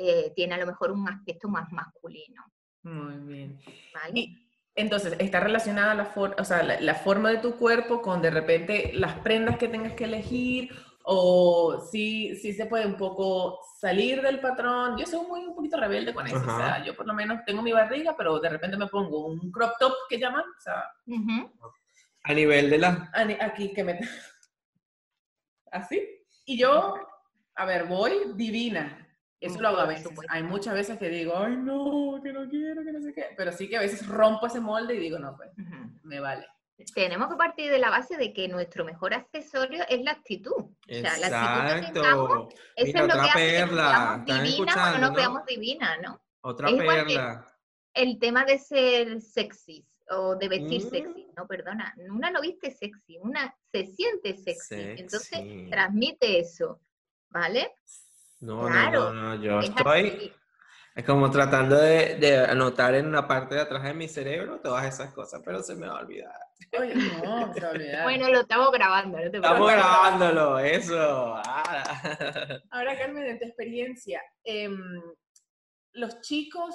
[0.00, 2.44] eh, tiene a lo mejor un aspecto más masculino.
[2.82, 3.60] Muy bien.
[4.74, 9.18] entonces, ¿está relacionada la, o sea, la, forma de tu cuerpo con de repente las
[9.18, 10.70] prendas que tengas que elegir
[11.02, 14.96] o si sí, se puede un poco salir del patrón.
[14.96, 17.60] Yo soy muy un poquito rebelde con eso, o sea, yo por lo menos tengo
[17.60, 20.84] mi barriga, pero de repente me pongo un crop top que llaman, o sea,
[22.22, 23.98] a nivel de la aquí que me
[25.72, 26.00] así
[26.44, 26.94] y yo,
[27.56, 29.07] a ver, voy divina.
[29.40, 30.08] Eso lo hago a veces.
[30.28, 33.26] Hay muchas veces que digo, ay no, que no quiero, que no sé qué.
[33.36, 35.50] Pero sí que a veces rompo ese molde y digo, no, pues,
[36.02, 36.46] me vale
[36.94, 40.52] tenemos que partir de la base de que nuestro mejor accesorio es la actitud.
[40.52, 44.76] O sea, la actitud que tengamos, eso es lo que hace que nos veamos divinas
[44.76, 46.22] o no nos veamos divinas, ¿no?
[46.40, 47.46] Otra perla.
[47.94, 50.90] El tema de ser sexy o de vestir mm.
[50.90, 56.80] sexy, no, perdona, una no viste sexy, una se siente sexy, entonces transmite eso,
[57.28, 57.74] ¿vale?
[58.40, 60.32] No, no, no, yo estoy...
[60.94, 64.84] Es como tratando de, de, anotar en una parte de atrás de mi cerebro todas
[64.84, 66.34] esas cosas, pero se me va a olvidar.
[67.22, 67.54] no,
[68.02, 69.16] Bueno, lo estamos grabando.
[69.16, 71.36] No estamos grabándolo, eso.
[71.36, 72.58] Ah.
[72.70, 75.00] Ahora, Carmen, en tu experiencia, em,
[75.92, 76.74] los chicos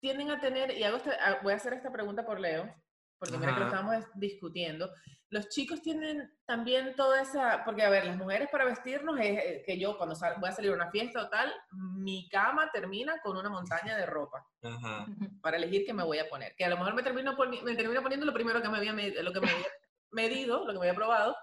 [0.00, 0.98] tienden a tener, y hago
[1.44, 2.74] voy a hacer esta pregunta por Leo,
[3.18, 4.90] porque mira que lo estábamos discutiendo,
[5.30, 9.62] los chicos tienen también toda esa, porque a ver, las mujeres para vestirnos es eh,
[9.66, 13.18] que yo cuando sal- voy a salir a una fiesta o tal, mi cama termina
[13.22, 15.06] con una montaña de ropa Ajá.
[15.40, 16.54] para elegir qué me voy a poner.
[16.56, 19.20] Que a lo mejor me termino, me termino poniendo lo primero que me había, med-
[19.20, 19.66] lo que me había
[20.12, 21.36] medido, lo que me había probado,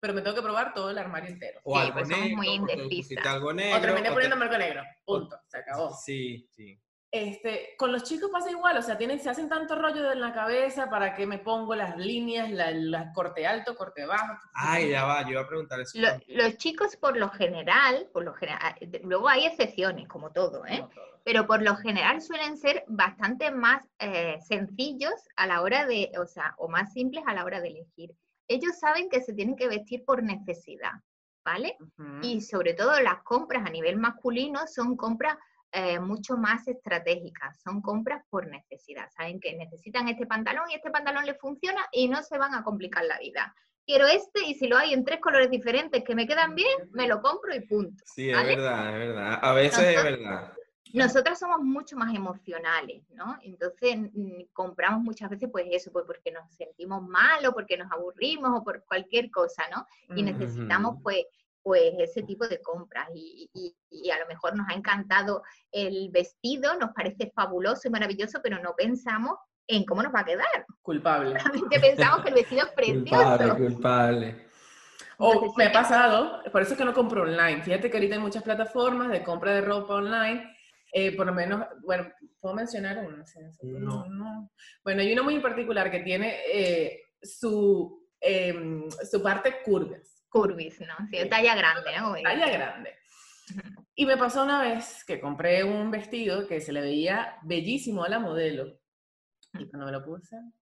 [0.00, 1.60] pero me tengo que probar todo el armario entero.
[1.64, 2.58] O Sí, algo pues negro, muy
[2.88, 3.76] pusiste algo negro.
[3.78, 4.82] O terminé o te- poniendo marco negro.
[5.04, 5.38] Punto.
[5.46, 5.94] Se acabó.
[5.94, 6.80] Sí, sí.
[7.24, 10.32] Este, con los chicos pasa igual, o sea, tienen, se hacen tanto rollo en la
[10.32, 14.38] cabeza para que me pongo las líneas, la, la corte alto, corte bajo.
[14.54, 15.98] Ay, ya va, yo iba a preguntar eso.
[15.98, 18.74] Lo- los chicos por lo general, por lo general,
[19.04, 20.78] luego hay excepciones, como todo, ¿eh?
[20.80, 21.20] Como todo.
[21.24, 26.26] pero por lo general suelen ser bastante más eh, sencillos a la hora de, o
[26.26, 28.10] sea, o más simples a la hora de elegir.
[28.48, 30.92] Ellos saben que se tienen que vestir por necesidad,
[31.44, 31.76] ¿vale?
[32.22, 35.36] Y sobre todo las compras a nivel masculino son compras
[35.72, 39.08] eh, mucho más estratégicas, son compras por necesidad.
[39.16, 42.62] Saben que necesitan este pantalón y este pantalón les funciona y no se van a
[42.64, 43.54] complicar la vida.
[43.84, 47.06] Quiero este y si lo hay en tres colores diferentes que me quedan bien, me
[47.06, 48.02] lo compro y punto.
[48.06, 48.56] Sí, es ¿vale?
[48.56, 49.38] verdad, es verdad.
[49.42, 50.52] A veces es Nosotros- verdad.
[50.92, 53.36] Nosotras somos mucho más emocionales, ¿no?
[53.42, 57.90] Entonces mm, compramos muchas veces pues eso, pues porque nos sentimos mal o porque nos
[57.92, 59.84] aburrimos o por cualquier cosa, ¿no?
[60.16, 61.24] Y necesitamos pues,
[61.66, 66.10] pues ese tipo de compras y, y- y a lo mejor nos ha encantado el
[66.12, 69.32] vestido, nos parece fabuloso y maravilloso, pero no pensamos
[69.66, 70.64] en cómo nos va a quedar.
[70.80, 71.34] Culpable.
[71.34, 73.56] Realmente pensamos que el vestido es precioso.
[73.56, 74.46] culpable.
[75.18, 77.60] O Entonces, me ha pasado, por eso es que no compro online.
[77.64, 80.54] Fíjate que ahorita hay muchas plataformas de compra de ropa online.
[80.92, 82.08] eh, por lo menos, bueno,
[82.40, 83.24] ¿puedo mencionar una?
[83.62, 84.06] No.
[84.06, 84.50] no.
[84.84, 90.80] Bueno, hay uno muy en particular que tiene eh, su, em, su parte curvas, Curvis,
[90.80, 90.94] ¿no?
[91.10, 92.04] Sí, talla grande, ¿no?
[92.04, 92.94] Como talla grande.
[93.94, 98.08] Y me pasó una vez que compré un vestido que se le veía bellísimo a
[98.08, 98.78] la modelo.
[99.58, 100.52] Y cuando me lo puse, No,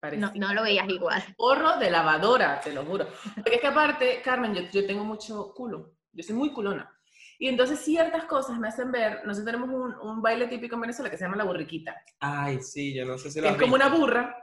[0.00, 1.22] parecía no lo veías igual.
[1.38, 3.06] gorro de lavadora, te lo juro.
[3.36, 5.92] Porque es que aparte, Carmen, yo, yo tengo mucho culo.
[6.12, 6.92] Yo soy muy culona.
[7.38, 11.10] Y entonces ciertas cosas me hacen ver, nosotros tenemos un, un baile típico en Venezuela
[11.10, 13.88] que se llama la burriquita, Ay, sí, yo no sé si lo es como una
[13.90, 14.34] burra,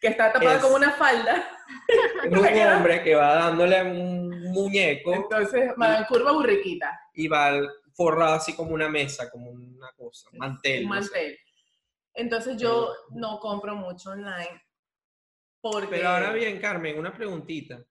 [0.00, 1.48] que está tapada Es- con una falda.
[2.24, 7.52] Es un hombre que va dándole un muñeco Entonces, Madame Curva burriquita, y va
[7.94, 10.84] forrado así como una mesa, como una cosa, un mantel.
[10.84, 11.10] un no sé.
[11.10, 11.38] mantel.
[12.14, 14.62] Entonces yo no compro mucho online.
[15.60, 15.88] Porque...
[15.88, 17.84] Pero ahora bien, Carmen, una preguntita.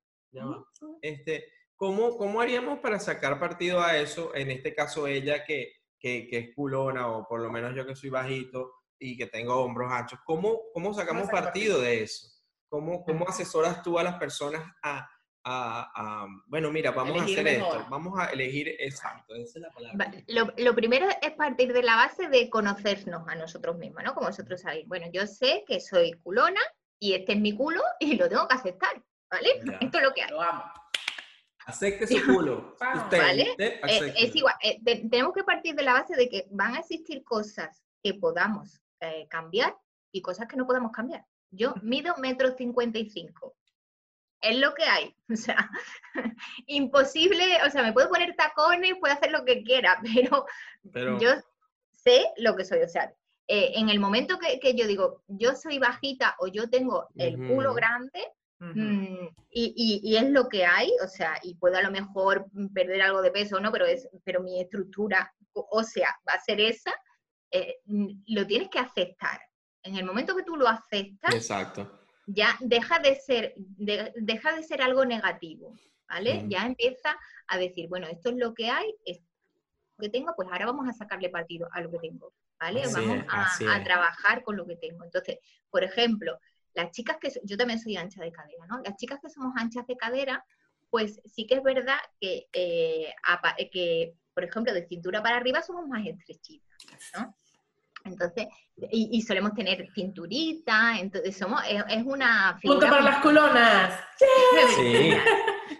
[1.01, 4.33] Este, ¿cómo, ¿Cómo haríamos para sacar partido a eso?
[4.35, 7.95] En este caso, ella que, que, que es culona, o por lo menos yo que
[7.95, 10.19] soy bajito y que tengo hombros anchos.
[10.25, 12.27] ¿Cómo, cómo sacamos sacar partido de eso?
[12.69, 15.09] ¿Cómo, ¿Cómo asesoras tú a las personas a,
[15.43, 17.77] a- a, bueno, mira, vamos Elegir a hacer mejor.
[17.77, 20.11] esto, vamos a elegir exacto, esa es la palabra.
[20.27, 24.13] Lo, lo primero es partir de la base de conocernos a nosotros mismos, ¿no?
[24.13, 24.85] Como vosotros sabéis.
[24.87, 26.59] Bueno, yo sé que soy culona
[26.99, 29.61] y este es mi culo y lo tengo que aceptar, ¿vale?
[29.65, 29.77] Ya.
[29.81, 30.31] Esto es lo que hay.
[30.31, 30.63] Lo amo.
[31.65, 32.75] Acepte su culo.
[32.95, 33.51] Usted, ¿vale?
[33.51, 34.13] usted, Eh, acéptelo.
[34.27, 37.23] es igual, eh, te- tenemos que partir de la base de que van a existir
[37.23, 39.75] cosas que podamos eh, cambiar
[40.11, 41.25] y cosas que no podamos cambiar.
[41.51, 43.55] Yo mido metro cincuenta y cinco.
[44.41, 45.15] Es lo que hay.
[45.29, 45.69] O sea,
[46.67, 50.45] imposible, o sea, me puedo poner tacones, puedo hacer lo que quiera, pero
[50.93, 51.29] Pero, yo
[51.91, 52.81] sé lo que soy.
[52.81, 53.13] O sea,
[53.47, 57.37] eh, en el momento que, que yo digo, yo soy bajita o yo tengo el
[57.47, 58.33] culo grande.
[58.59, 62.47] Mm, y, y- y es lo que hay, o sea, y puedo a lo mejor
[62.53, 63.71] mm, perder algo de peso, ¿no?
[63.71, 66.91] Pero, es, pero mi estructura ósea va a ser esa,
[67.51, 67.77] eh,
[68.27, 69.39] lo tienes que aceptar.
[69.83, 72.01] En el momento que tú lo aceptas, exacto.
[72.25, 75.73] ya deja de ser, de- deja de ser algo negativo,
[76.09, 76.43] ¿vale?
[76.47, 80.33] Ya empieza a decir, bueno, esto es lo que hay, esto es lo que tengo,
[80.35, 82.83] pues ahora vamos a sacarle partido a lo que tengo, ¿vale?
[82.83, 83.17] Así vamos
[83.59, 85.03] es, a, a trabajar con lo que tengo.
[85.05, 85.37] Entonces,
[85.69, 86.37] por ejemplo,
[86.73, 88.81] las chicas que, yo también soy ancha de cadera, ¿no?
[88.83, 90.45] Las chicas que somos anchas de cadera,
[90.89, 93.13] pues sí que es verdad que, eh,
[93.57, 96.77] eh, que por ejemplo, de cintura para arriba somos más estrechitas,
[97.17, 97.35] ¿no?
[98.05, 98.47] Entonces,
[98.91, 103.21] y, y solemos tener cinturita, entonces somos, es, es una Punto figura para muy las
[103.21, 103.99] colonas.
[104.17, 105.13] Sí.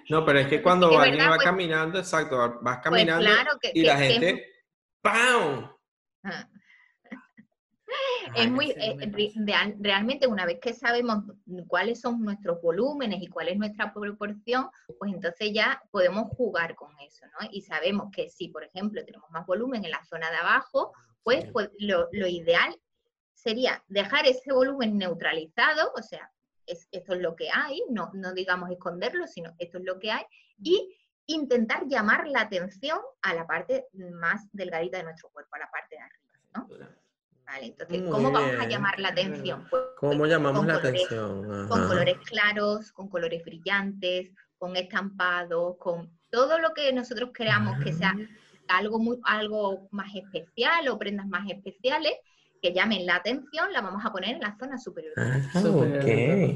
[0.10, 3.58] No, pero es que cuando alguien verdad, va pues- caminando, exacto, vas Pues caminando claro
[3.62, 4.46] que, y que- la que es gente,
[5.02, 5.72] ¡pam!
[6.24, 6.50] Ah.
[8.36, 11.24] Es muy, eh, real- realmente una vez que sabemos
[11.68, 16.92] cuáles son nuestros volúmenes y cuál es nuestra proporción, pues entonces ya podemos jugar con
[17.00, 17.48] eso, ¿no?
[17.52, 21.44] Y sabemos que si, por ejemplo, tenemos más volumen en la zona de abajo, pues,
[21.46, 21.50] Sí.
[21.52, 22.76] pues lo, lo ideal
[23.34, 26.32] sería dejar ese volumen neutralizado, o sea,
[26.66, 30.12] es, esto es lo que hay, no, no digamos esconderlo, sino esto es lo que
[30.12, 30.26] hay,
[30.62, 35.70] y intentar llamar la atención a la parte más delgadita de nuestro cuerpo, a la
[35.70, 36.68] parte de arriba, ¿no?
[37.48, 39.66] Vale, entonces, Muy ¿cómo vamos a llamar la atención?
[39.70, 41.68] Pues, ¿Cómo pues, llamamos con la colores- atención?
[41.70, 47.94] Con colores claros, con colores brillantes, con estampados, con todo lo que nosotros creamos que
[47.94, 48.14] sea
[48.68, 52.14] algo, muy, algo más especial o prendas más especiales
[52.62, 55.14] que llamen la atención, la vamos a poner en la zona superior.
[55.16, 55.40] Ah,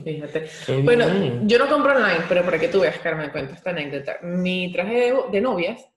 [0.04, 0.49] fíjate.
[0.65, 1.47] Qué Bueno, bien.
[1.47, 4.17] yo no compro online, pero para que tú veas, Carmen, cuento esta anécdota.
[4.23, 5.88] Mi traje de novias,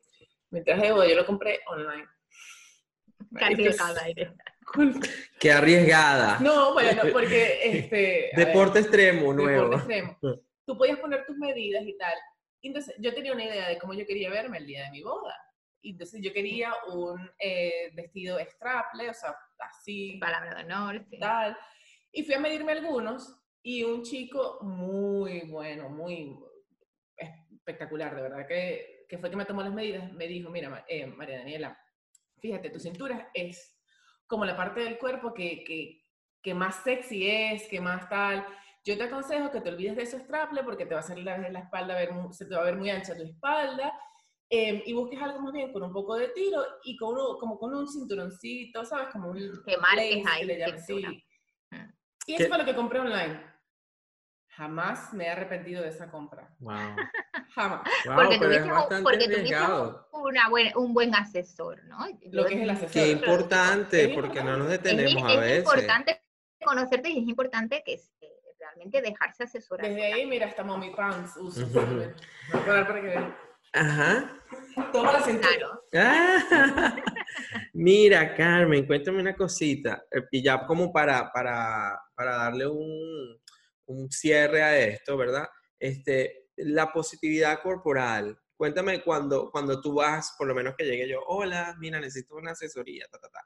[0.51, 2.07] mi traje de boda, yo lo compré online.
[3.41, 4.29] Arriesgada eres.
[5.39, 6.39] Qué arriesgada.
[6.41, 8.31] No, bueno, porque este.
[8.33, 9.71] a ver, Deporte extremo, nuevo.
[9.71, 10.19] deporte extremo.
[10.67, 12.15] Tú podías poner tus medidas y tal.
[12.63, 15.37] Entonces, yo tenía una idea de cómo yo quería verme el día de mi boda.
[15.83, 21.05] Entonces, yo quería un eh, vestido straple, o sea, así, Palabra de honor.
[21.11, 21.19] sí.
[21.19, 21.57] tal.
[22.11, 26.39] Y fui a medirme algunos y un chico muy bueno, muy
[27.17, 31.07] espectacular, de verdad, que, que fue que me tomó las medidas, me dijo, mira, eh,
[31.07, 31.79] María Daniela,
[32.45, 33.75] fíjate, tu cintura es
[34.27, 36.05] como la parte del cuerpo que, que,
[36.43, 38.47] que más sexy es, que más tal.
[38.85, 41.39] Yo te aconsejo que te olvides de ese straple porque te va a hacer la,
[41.39, 43.99] la espalda, ver, se te va a ver muy ancha tu espalda.
[44.51, 47.59] eh, y busques algo más bien con un poco de tiro y con uno, como
[47.59, 49.09] con un cinturoncito, ¿sabes?
[49.11, 51.11] Como un Que marques ahí le llaman, cintura.
[51.11, 51.25] sí.
[52.27, 52.43] Y ¿Qué?
[52.43, 53.41] eso fue lo que compré online.
[54.57, 56.49] Jamás me he arrepentido de esa compra.
[56.61, 56.75] Wow.
[57.55, 57.83] Jamás.
[58.07, 59.57] Wow, porque es tuviste, porque tuviste
[60.13, 61.99] una buen- un buen asesor, ¿no?
[62.31, 62.91] Lo Yo- que es el asesor.
[62.93, 65.59] Qué importante, es porque no nos es, detenemos a es veces.
[65.59, 66.21] importante
[66.65, 69.87] conocerte y es importante que eh, realmente dejarse asesorar.
[69.89, 71.63] Desde ahí, mira, hasta Mommy Pants uso.
[71.67, 71.81] Ujú.
[71.81, 72.05] Voy
[72.53, 73.37] a parar para que vean.
[73.73, 74.31] Ajá.
[74.93, 75.51] Toma la cintura.
[75.91, 76.45] Claro.
[76.53, 76.97] Ah,
[77.75, 80.05] mira, Carmen, cuéntame una cosita.
[80.31, 83.37] Y ya como para, para, para darle un,
[83.87, 85.49] un cierre a esto, ¿verdad?
[85.79, 88.39] Este, la positividad corporal.
[88.57, 92.53] Cuéntame cuando, cuando tú vas, por lo menos que llegue yo, hola, mira, necesito una
[92.53, 93.41] asesoría, ta, ta, ta.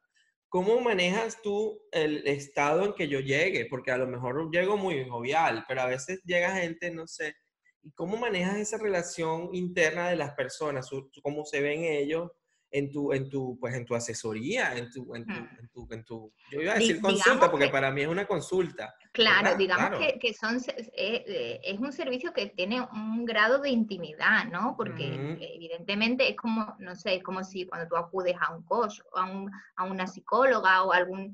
[0.49, 3.67] ¿Cómo manejas tú el estado en que yo llegue?
[3.67, 7.35] Porque a lo mejor llego muy jovial, pero a veces llega gente, no sé,
[7.83, 10.91] ¿Y cómo manejas esa relación interna de las personas?
[11.23, 12.31] ¿Cómo se ven ellos
[12.71, 14.77] en tu, en tu, pues, en tu asesoría?
[14.77, 17.67] En tu, en tu, en tu, en tu- yo iba a decir digamos consulta, porque
[17.67, 18.95] que- para mí es una consulta.
[19.13, 19.57] Claro, ¿verdad?
[19.59, 19.99] digamos Claro.
[19.99, 24.75] Que, que son, eh, eh, es un servicio que tiene un grado de intimidad, ¿no?
[24.77, 29.01] Porque evidentemente es como, no sé, es como si cuando tú acudes a un coach,
[29.13, 31.33] o a, un- a una psicóloga o algún,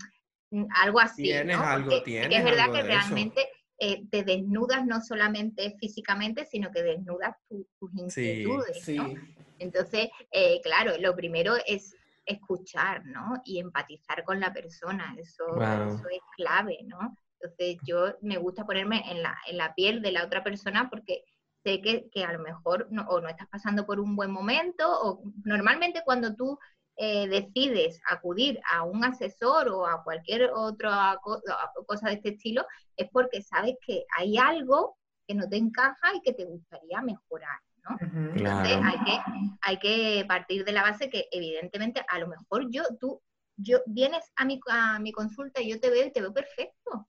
[0.50, 1.64] mm, algo así, Tienes ¿no?
[1.64, 2.88] algo, Porque- tienes es verdad algo que eso.
[2.88, 8.96] realmente eh, te desnudas no solamente físicamente, sino que desnudas tu- tus Sí, inquietudes, Sí.
[8.96, 9.12] ¿no?
[9.58, 13.40] Entonces, eh, claro, lo primero es escuchar, ¿no?
[13.44, 15.78] Y empatizar con la persona, eso, Wow.
[15.78, 17.16] eso es clave, ¿no?
[17.40, 21.22] Entonces, yo me gusta ponerme en la, en la piel de la otra persona porque
[21.62, 24.84] sé que, que a lo mejor no, o no estás pasando por un buen momento,
[25.02, 26.58] o normalmente cuando tú
[26.96, 31.42] eh, decides acudir a un asesor o a cualquier otra co-
[31.86, 32.64] cosa de este estilo,
[32.96, 37.58] es porque sabes que hay algo que no te encaja y que te gustaría mejorar,
[37.90, 38.82] Entonces Claro.
[38.84, 39.18] hay que,
[39.62, 43.20] hay que partir de la base que evidentemente a lo mejor yo, tú,
[43.56, 47.08] yo vienes a mi, a mi consulta y yo te veo y te veo perfecto.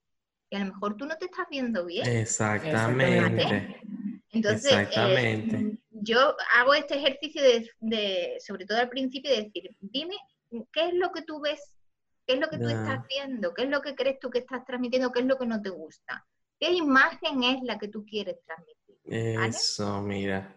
[0.50, 2.06] Y a lo mejor tú no te estás viendo bien.
[2.06, 3.42] Exactamente.
[4.30, 10.14] Entonces, eh, yo hago este ejercicio de, de- sobre todo al principio, de decir, dime
[10.72, 11.60] qué es lo que tú ves,
[12.26, 14.64] qué es lo que tú estás viendo, qué es lo que crees tú que estás
[14.64, 16.24] transmitiendo, qué es lo que no te gusta,
[16.60, 18.85] qué imagen es la que tú quieres transmitir.
[19.08, 20.56] Eso, mira.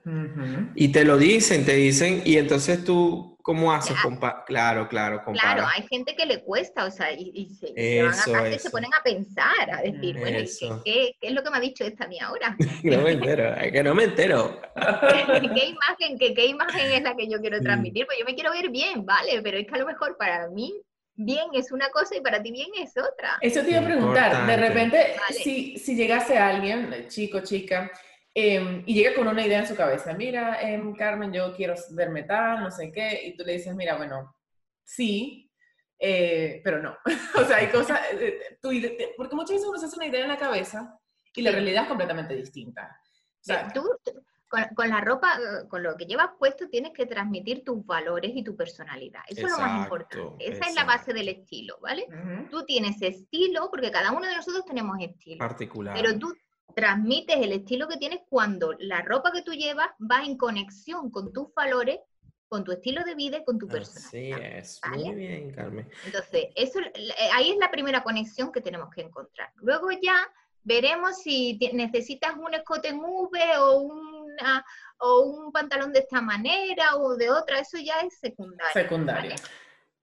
[0.75, 3.95] Y te lo dicen, te dicen, y entonces tú, ¿cómo haces?
[3.97, 5.53] Compa- claro, claro, compara.
[5.55, 8.15] Claro, hay gente que le cuesta, o sea, y, y se, y se van a
[8.17, 8.63] Eso, casa y eso.
[8.63, 10.81] se ponen a pensar, a decir, Mm, bueno, ¿y eso.
[10.83, 12.55] qué, qué- qué es lo que me ha dicho esta a mí ahora?
[12.83, 14.61] No me entero, es que no me entero.
[14.75, 18.05] ¿Qué imagen, qué, qué imagen es la que yo quiero transmitir?
[18.05, 20.73] Pues yo me quiero ver bien, vale, pero es que a lo mejor para mí
[21.15, 23.37] bien es una cosa y para ti bien es otra.
[23.41, 24.47] Eso te iba a preguntar.
[24.47, 25.39] De repente, Vale.
[25.43, 27.91] si, si llegase alguien, chico, chica,
[28.33, 32.23] em, y llega con una idea en su cabeza, mira, em, Carmen, yo quiero verme
[32.23, 34.35] tal, no sé qué, y tú le dices, mira, bueno,
[34.83, 35.51] sí,
[35.97, 36.97] eh, pero no.
[37.35, 40.21] o sea, hay cosas, eh, ide- te- porque muchas veces uno se hace una idea
[40.21, 40.97] en la cabeza
[41.35, 42.99] y la realidad es completamente distinta.
[43.01, 46.91] O sea, Tú, tú- con, con la ropa, eh, con lo que llevas puesto, tienes
[46.93, 49.21] que transmitir tus valores y tu personalidad.
[49.27, 50.49] Eso es lo más Exacto, importante.
[50.51, 51.13] Esa es la base exacto.
[51.19, 52.07] del estilo, ¿vale?
[52.07, 52.49] ujú.
[52.49, 55.37] Tú tienes estilo, porque cada uno de nosotros tenemos estilo.
[55.37, 55.95] Particular.
[55.95, 56.33] Pero tú
[56.75, 61.31] transmites el estilo que tienes cuando la ropa que tú llevas va en conexión con
[61.33, 61.99] tus valores,
[62.47, 64.57] con tu estilo de vida y con tu Así personalidad.
[64.57, 64.79] es.
[64.81, 65.03] ¿vale?
[65.05, 65.89] Muy bien, Carmen.
[66.05, 69.51] Entonces, eso, eh, ahí es la primera conexión que tenemos que encontrar.
[69.57, 70.27] Luego ya
[70.63, 74.65] veremos si necesitas un escote en V o, una,
[74.99, 78.73] o un pantalón de esta manera o de otra, eso ya es secundario.
[78.73, 79.35] secundaria.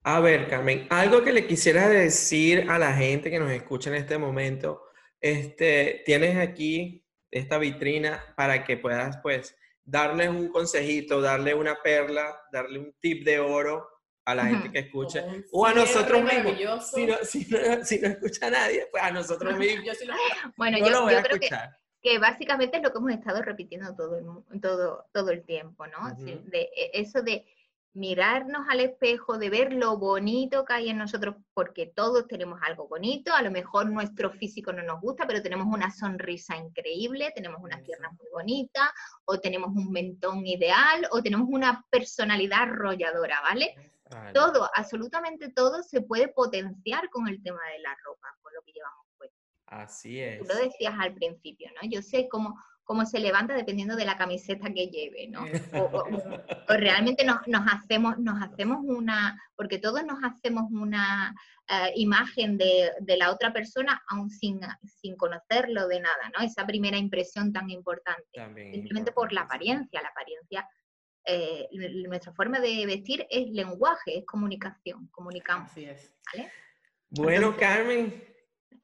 [0.03, 3.97] A ver, Carmen, algo que le quisieras decir a la gente que nos escucha en
[3.97, 4.86] este momento.
[5.31, 12.41] Este, tienes aquí esta vitrina para que puedas, pues, darles un consejito, darle una perla,
[12.53, 13.89] darle un tip de oro
[14.25, 16.91] a la gente que un O a nosotros mismos.
[16.91, 19.85] Si no, si, no, si no escucha a nadie, pues a nosotros mismos.
[19.87, 20.15] Yo sí lo-
[20.57, 21.79] Bueno, no yo, lo voy yo a creo que, escuchar.
[22.03, 26.09] que básicamente es lo que hemos estado repitiendo todo el, todo, todo el tiempo, ¿no?
[26.25, 26.51] Sí, Ujú.
[26.51, 27.45] de, e- eso de
[27.97, 32.87] mirarnos al espejo, de ver lo bonito que hay en nosotros, porque todos tenemos algo
[32.87, 37.61] bonito, a lo mejor nuestro físico no nos gusta, pero tenemos una sonrisa increíble, tenemos
[37.63, 38.91] unas piernas muy bonitas,
[39.25, 43.75] o tenemos un mentón ideal, o tenemos una personalidad arrolladora, ¿vale?
[44.11, 44.33] Vale.
[44.33, 48.73] Todo, absolutamente todo se puede potenciar con el tema de la ropa, con lo que
[48.73, 49.37] llevamos puesto.
[49.67, 50.39] Así es.
[50.39, 51.89] Tú lo decías al principio, ¿no?
[51.89, 52.55] Yo sé cómo,
[52.87, 55.41] cómo se levanta dependiendo de la camiseta que lleve, ¿no?
[55.75, 61.35] O, o- o- realmente nos, nos hacemos, nos hacemos una, porque todos nos hacemos una
[61.69, 66.45] eh, imagen de, de la otra persona aún sin, sin conocerlo de nada, ¿no?
[66.45, 70.03] Esa primera impresión tan importante También simplemente por la importante, apariencia.
[70.03, 70.69] La apariencia,
[71.27, 71.69] eh,
[72.09, 76.15] nuestra forma de vestir es lenguaje, es comunicación, comunicamos, Así es.
[76.33, 76.53] ¿vale?
[77.11, 78.23] Bueno, Carmen,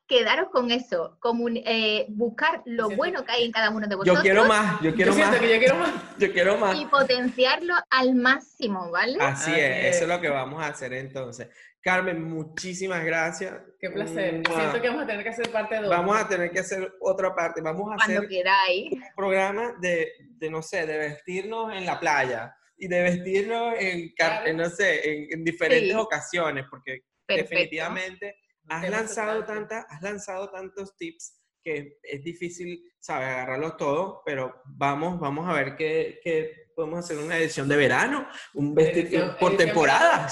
[0.07, 3.99] Quedaros con eso, comun- eh, buscar lo bueno que hay en cada uno de yo
[3.99, 5.93] vosotros quiero más, yo quiero yo más, que yo quiero más.
[6.19, 6.77] yo quiero más.
[6.81, 9.17] y potenciarlo al máximo, ¿vale?
[9.21, 11.49] Así Así es, eso es lo que vamos a hacer entonces.
[11.81, 13.55] Carmen, muchísimas gracias.
[13.81, 14.35] Qué placer.
[14.49, 14.61] Mua.
[14.61, 17.35] Siento que vamos a tener que hacer parte de Vamos a tener que hacer otra
[17.35, 17.61] parte.
[17.61, 18.93] Vamos a Cuando hacer queráis.
[18.93, 24.13] un programa de, de, no sé, de vestirnos en la playa y de vestirnos en,
[24.15, 24.47] car- Claro.
[24.47, 25.97] en, no sé, en, en diferentes Sí.
[25.97, 27.51] ocasiones, porque Perfecto.
[27.51, 28.37] definitivamente
[28.69, 33.29] has lanzado, tanta, has lanzado tantos tips que es difícil, ¿sabes?
[33.29, 38.27] Agarrarlos todos, pero vamos, vamos a ver qué, qué podemos hacer una edición de verano,
[38.55, 40.29] un Edición- por edición temporada.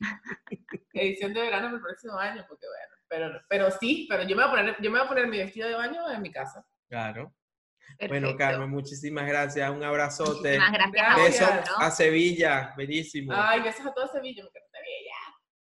[0.92, 2.94] Edición de verano el próximo año, porque bueno.
[3.08, 5.38] Pero, pero sí, pero yo me, voy a poner, yo me voy a poner mi
[5.38, 6.64] vestido de baño en mi casa.
[6.88, 7.34] Claro.
[7.98, 8.08] Perfecto.
[8.08, 9.70] Bueno, Carmen, muchísimas gracias.
[9.70, 10.58] Un abrazote.
[10.58, 11.16] Muchísimas gracias a.
[11.56, 12.74] Besos a Sevilla.
[12.76, 13.32] Bellísimo.
[13.34, 15.14] Ay, besos a todo Sevilla, me encanta Sevilla.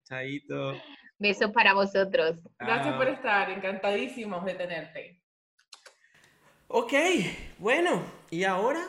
[0.05, 0.83] Chaito.
[1.23, 2.37] Besos para vosotros.
[2.59, 5.23] Gracias por estar, encantadísimos de tenerte.
[6.69, 6.93] Ok,
[7.59, 8.81] bueno, y ahora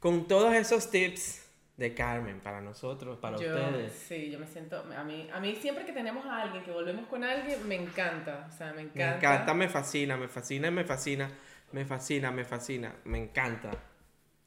[0.00, 1.42] con todos esos tips
[1.76, 3.92] de Carmen para nosotros, para Yo, ustedes.
[3.92, 7.06] sí, yo me siento, a mí, a mí siempre que tenemos a alguien, que volvemos
[7.08, 9.16] con alguien, me encanta, o sea, me Me encanta.
[9.16, 11.30] encanta, me fascina, me fascina, me fascina,
[11.72, 13.70] me fascina, me fascina, me encanta.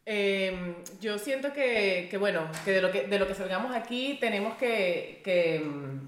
[0.05, 4.17] Eh, yo siento que, que, bueno, que de lo que, de lo que salgamos aquí
[4.19, 6.07] tenemos que, que, mm,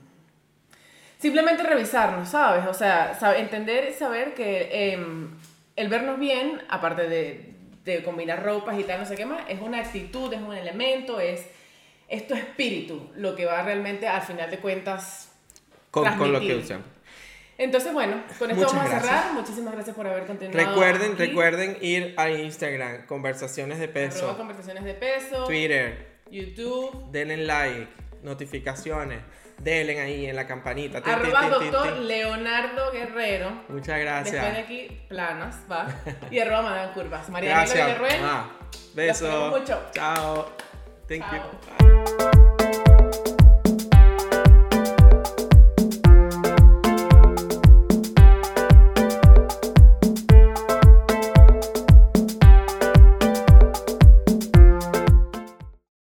[1.24, 2.68] simplemente revisarnos, ¿sabes?
[2.68, 5.30] O sea, sab- entender saber que em,
[5.78, 7.54] el vernos bien, aparte de,
[7.86, 11.22] de combinar ropas y tal, no sé qué más, es una actitud, es un elemento,
[11.22, 11.46] es,
[12.10, 15.32] es tu espíritu lo que va realmente, al final de cuentas,
[15.92, 16.84] Con, con lo que usan.
[17.58, 19.14] Entonces, bueno, con esto Muchas vamos a cerrar.
[19.14, 19.34] gracias.
[19.34, 20.70] Muchísimas gracias por haber continuado.
[20.72, 21.24] Recuerden, aquí.
[21.26, 27.88] recuerden ir a Instagram, conversaciones de Arroba peso, conversaciones de peso, Twitter, YouTube, denle like,
[28.24, 29.20] notificaciones,
[29.64, 31.02] denle ahí en la campanita.
[31.02, 31.98] tin, arroba tin, tin, doctor.
[31.98, 33.50] Leonardo Guerrero.
[33.70, 34.58] Muchas Después de gracias.
[34.58, 35.88] aquí, planas, va.
[36.32, 37.30] Y arroba Madame Curvas.
[37.30, 37.86] María Gracias.
[37.88, 38.22] Villarruel.
[38.24, 38.46] Ah,
[38.94, 39.60] Besos.
[39.60, 39.82] mucho.
[39.94, 40.50] Chao.
[41.08, 41.52] Thank Chao.
[41.80, 42.18] you.
[42.18, 42.30] Bye.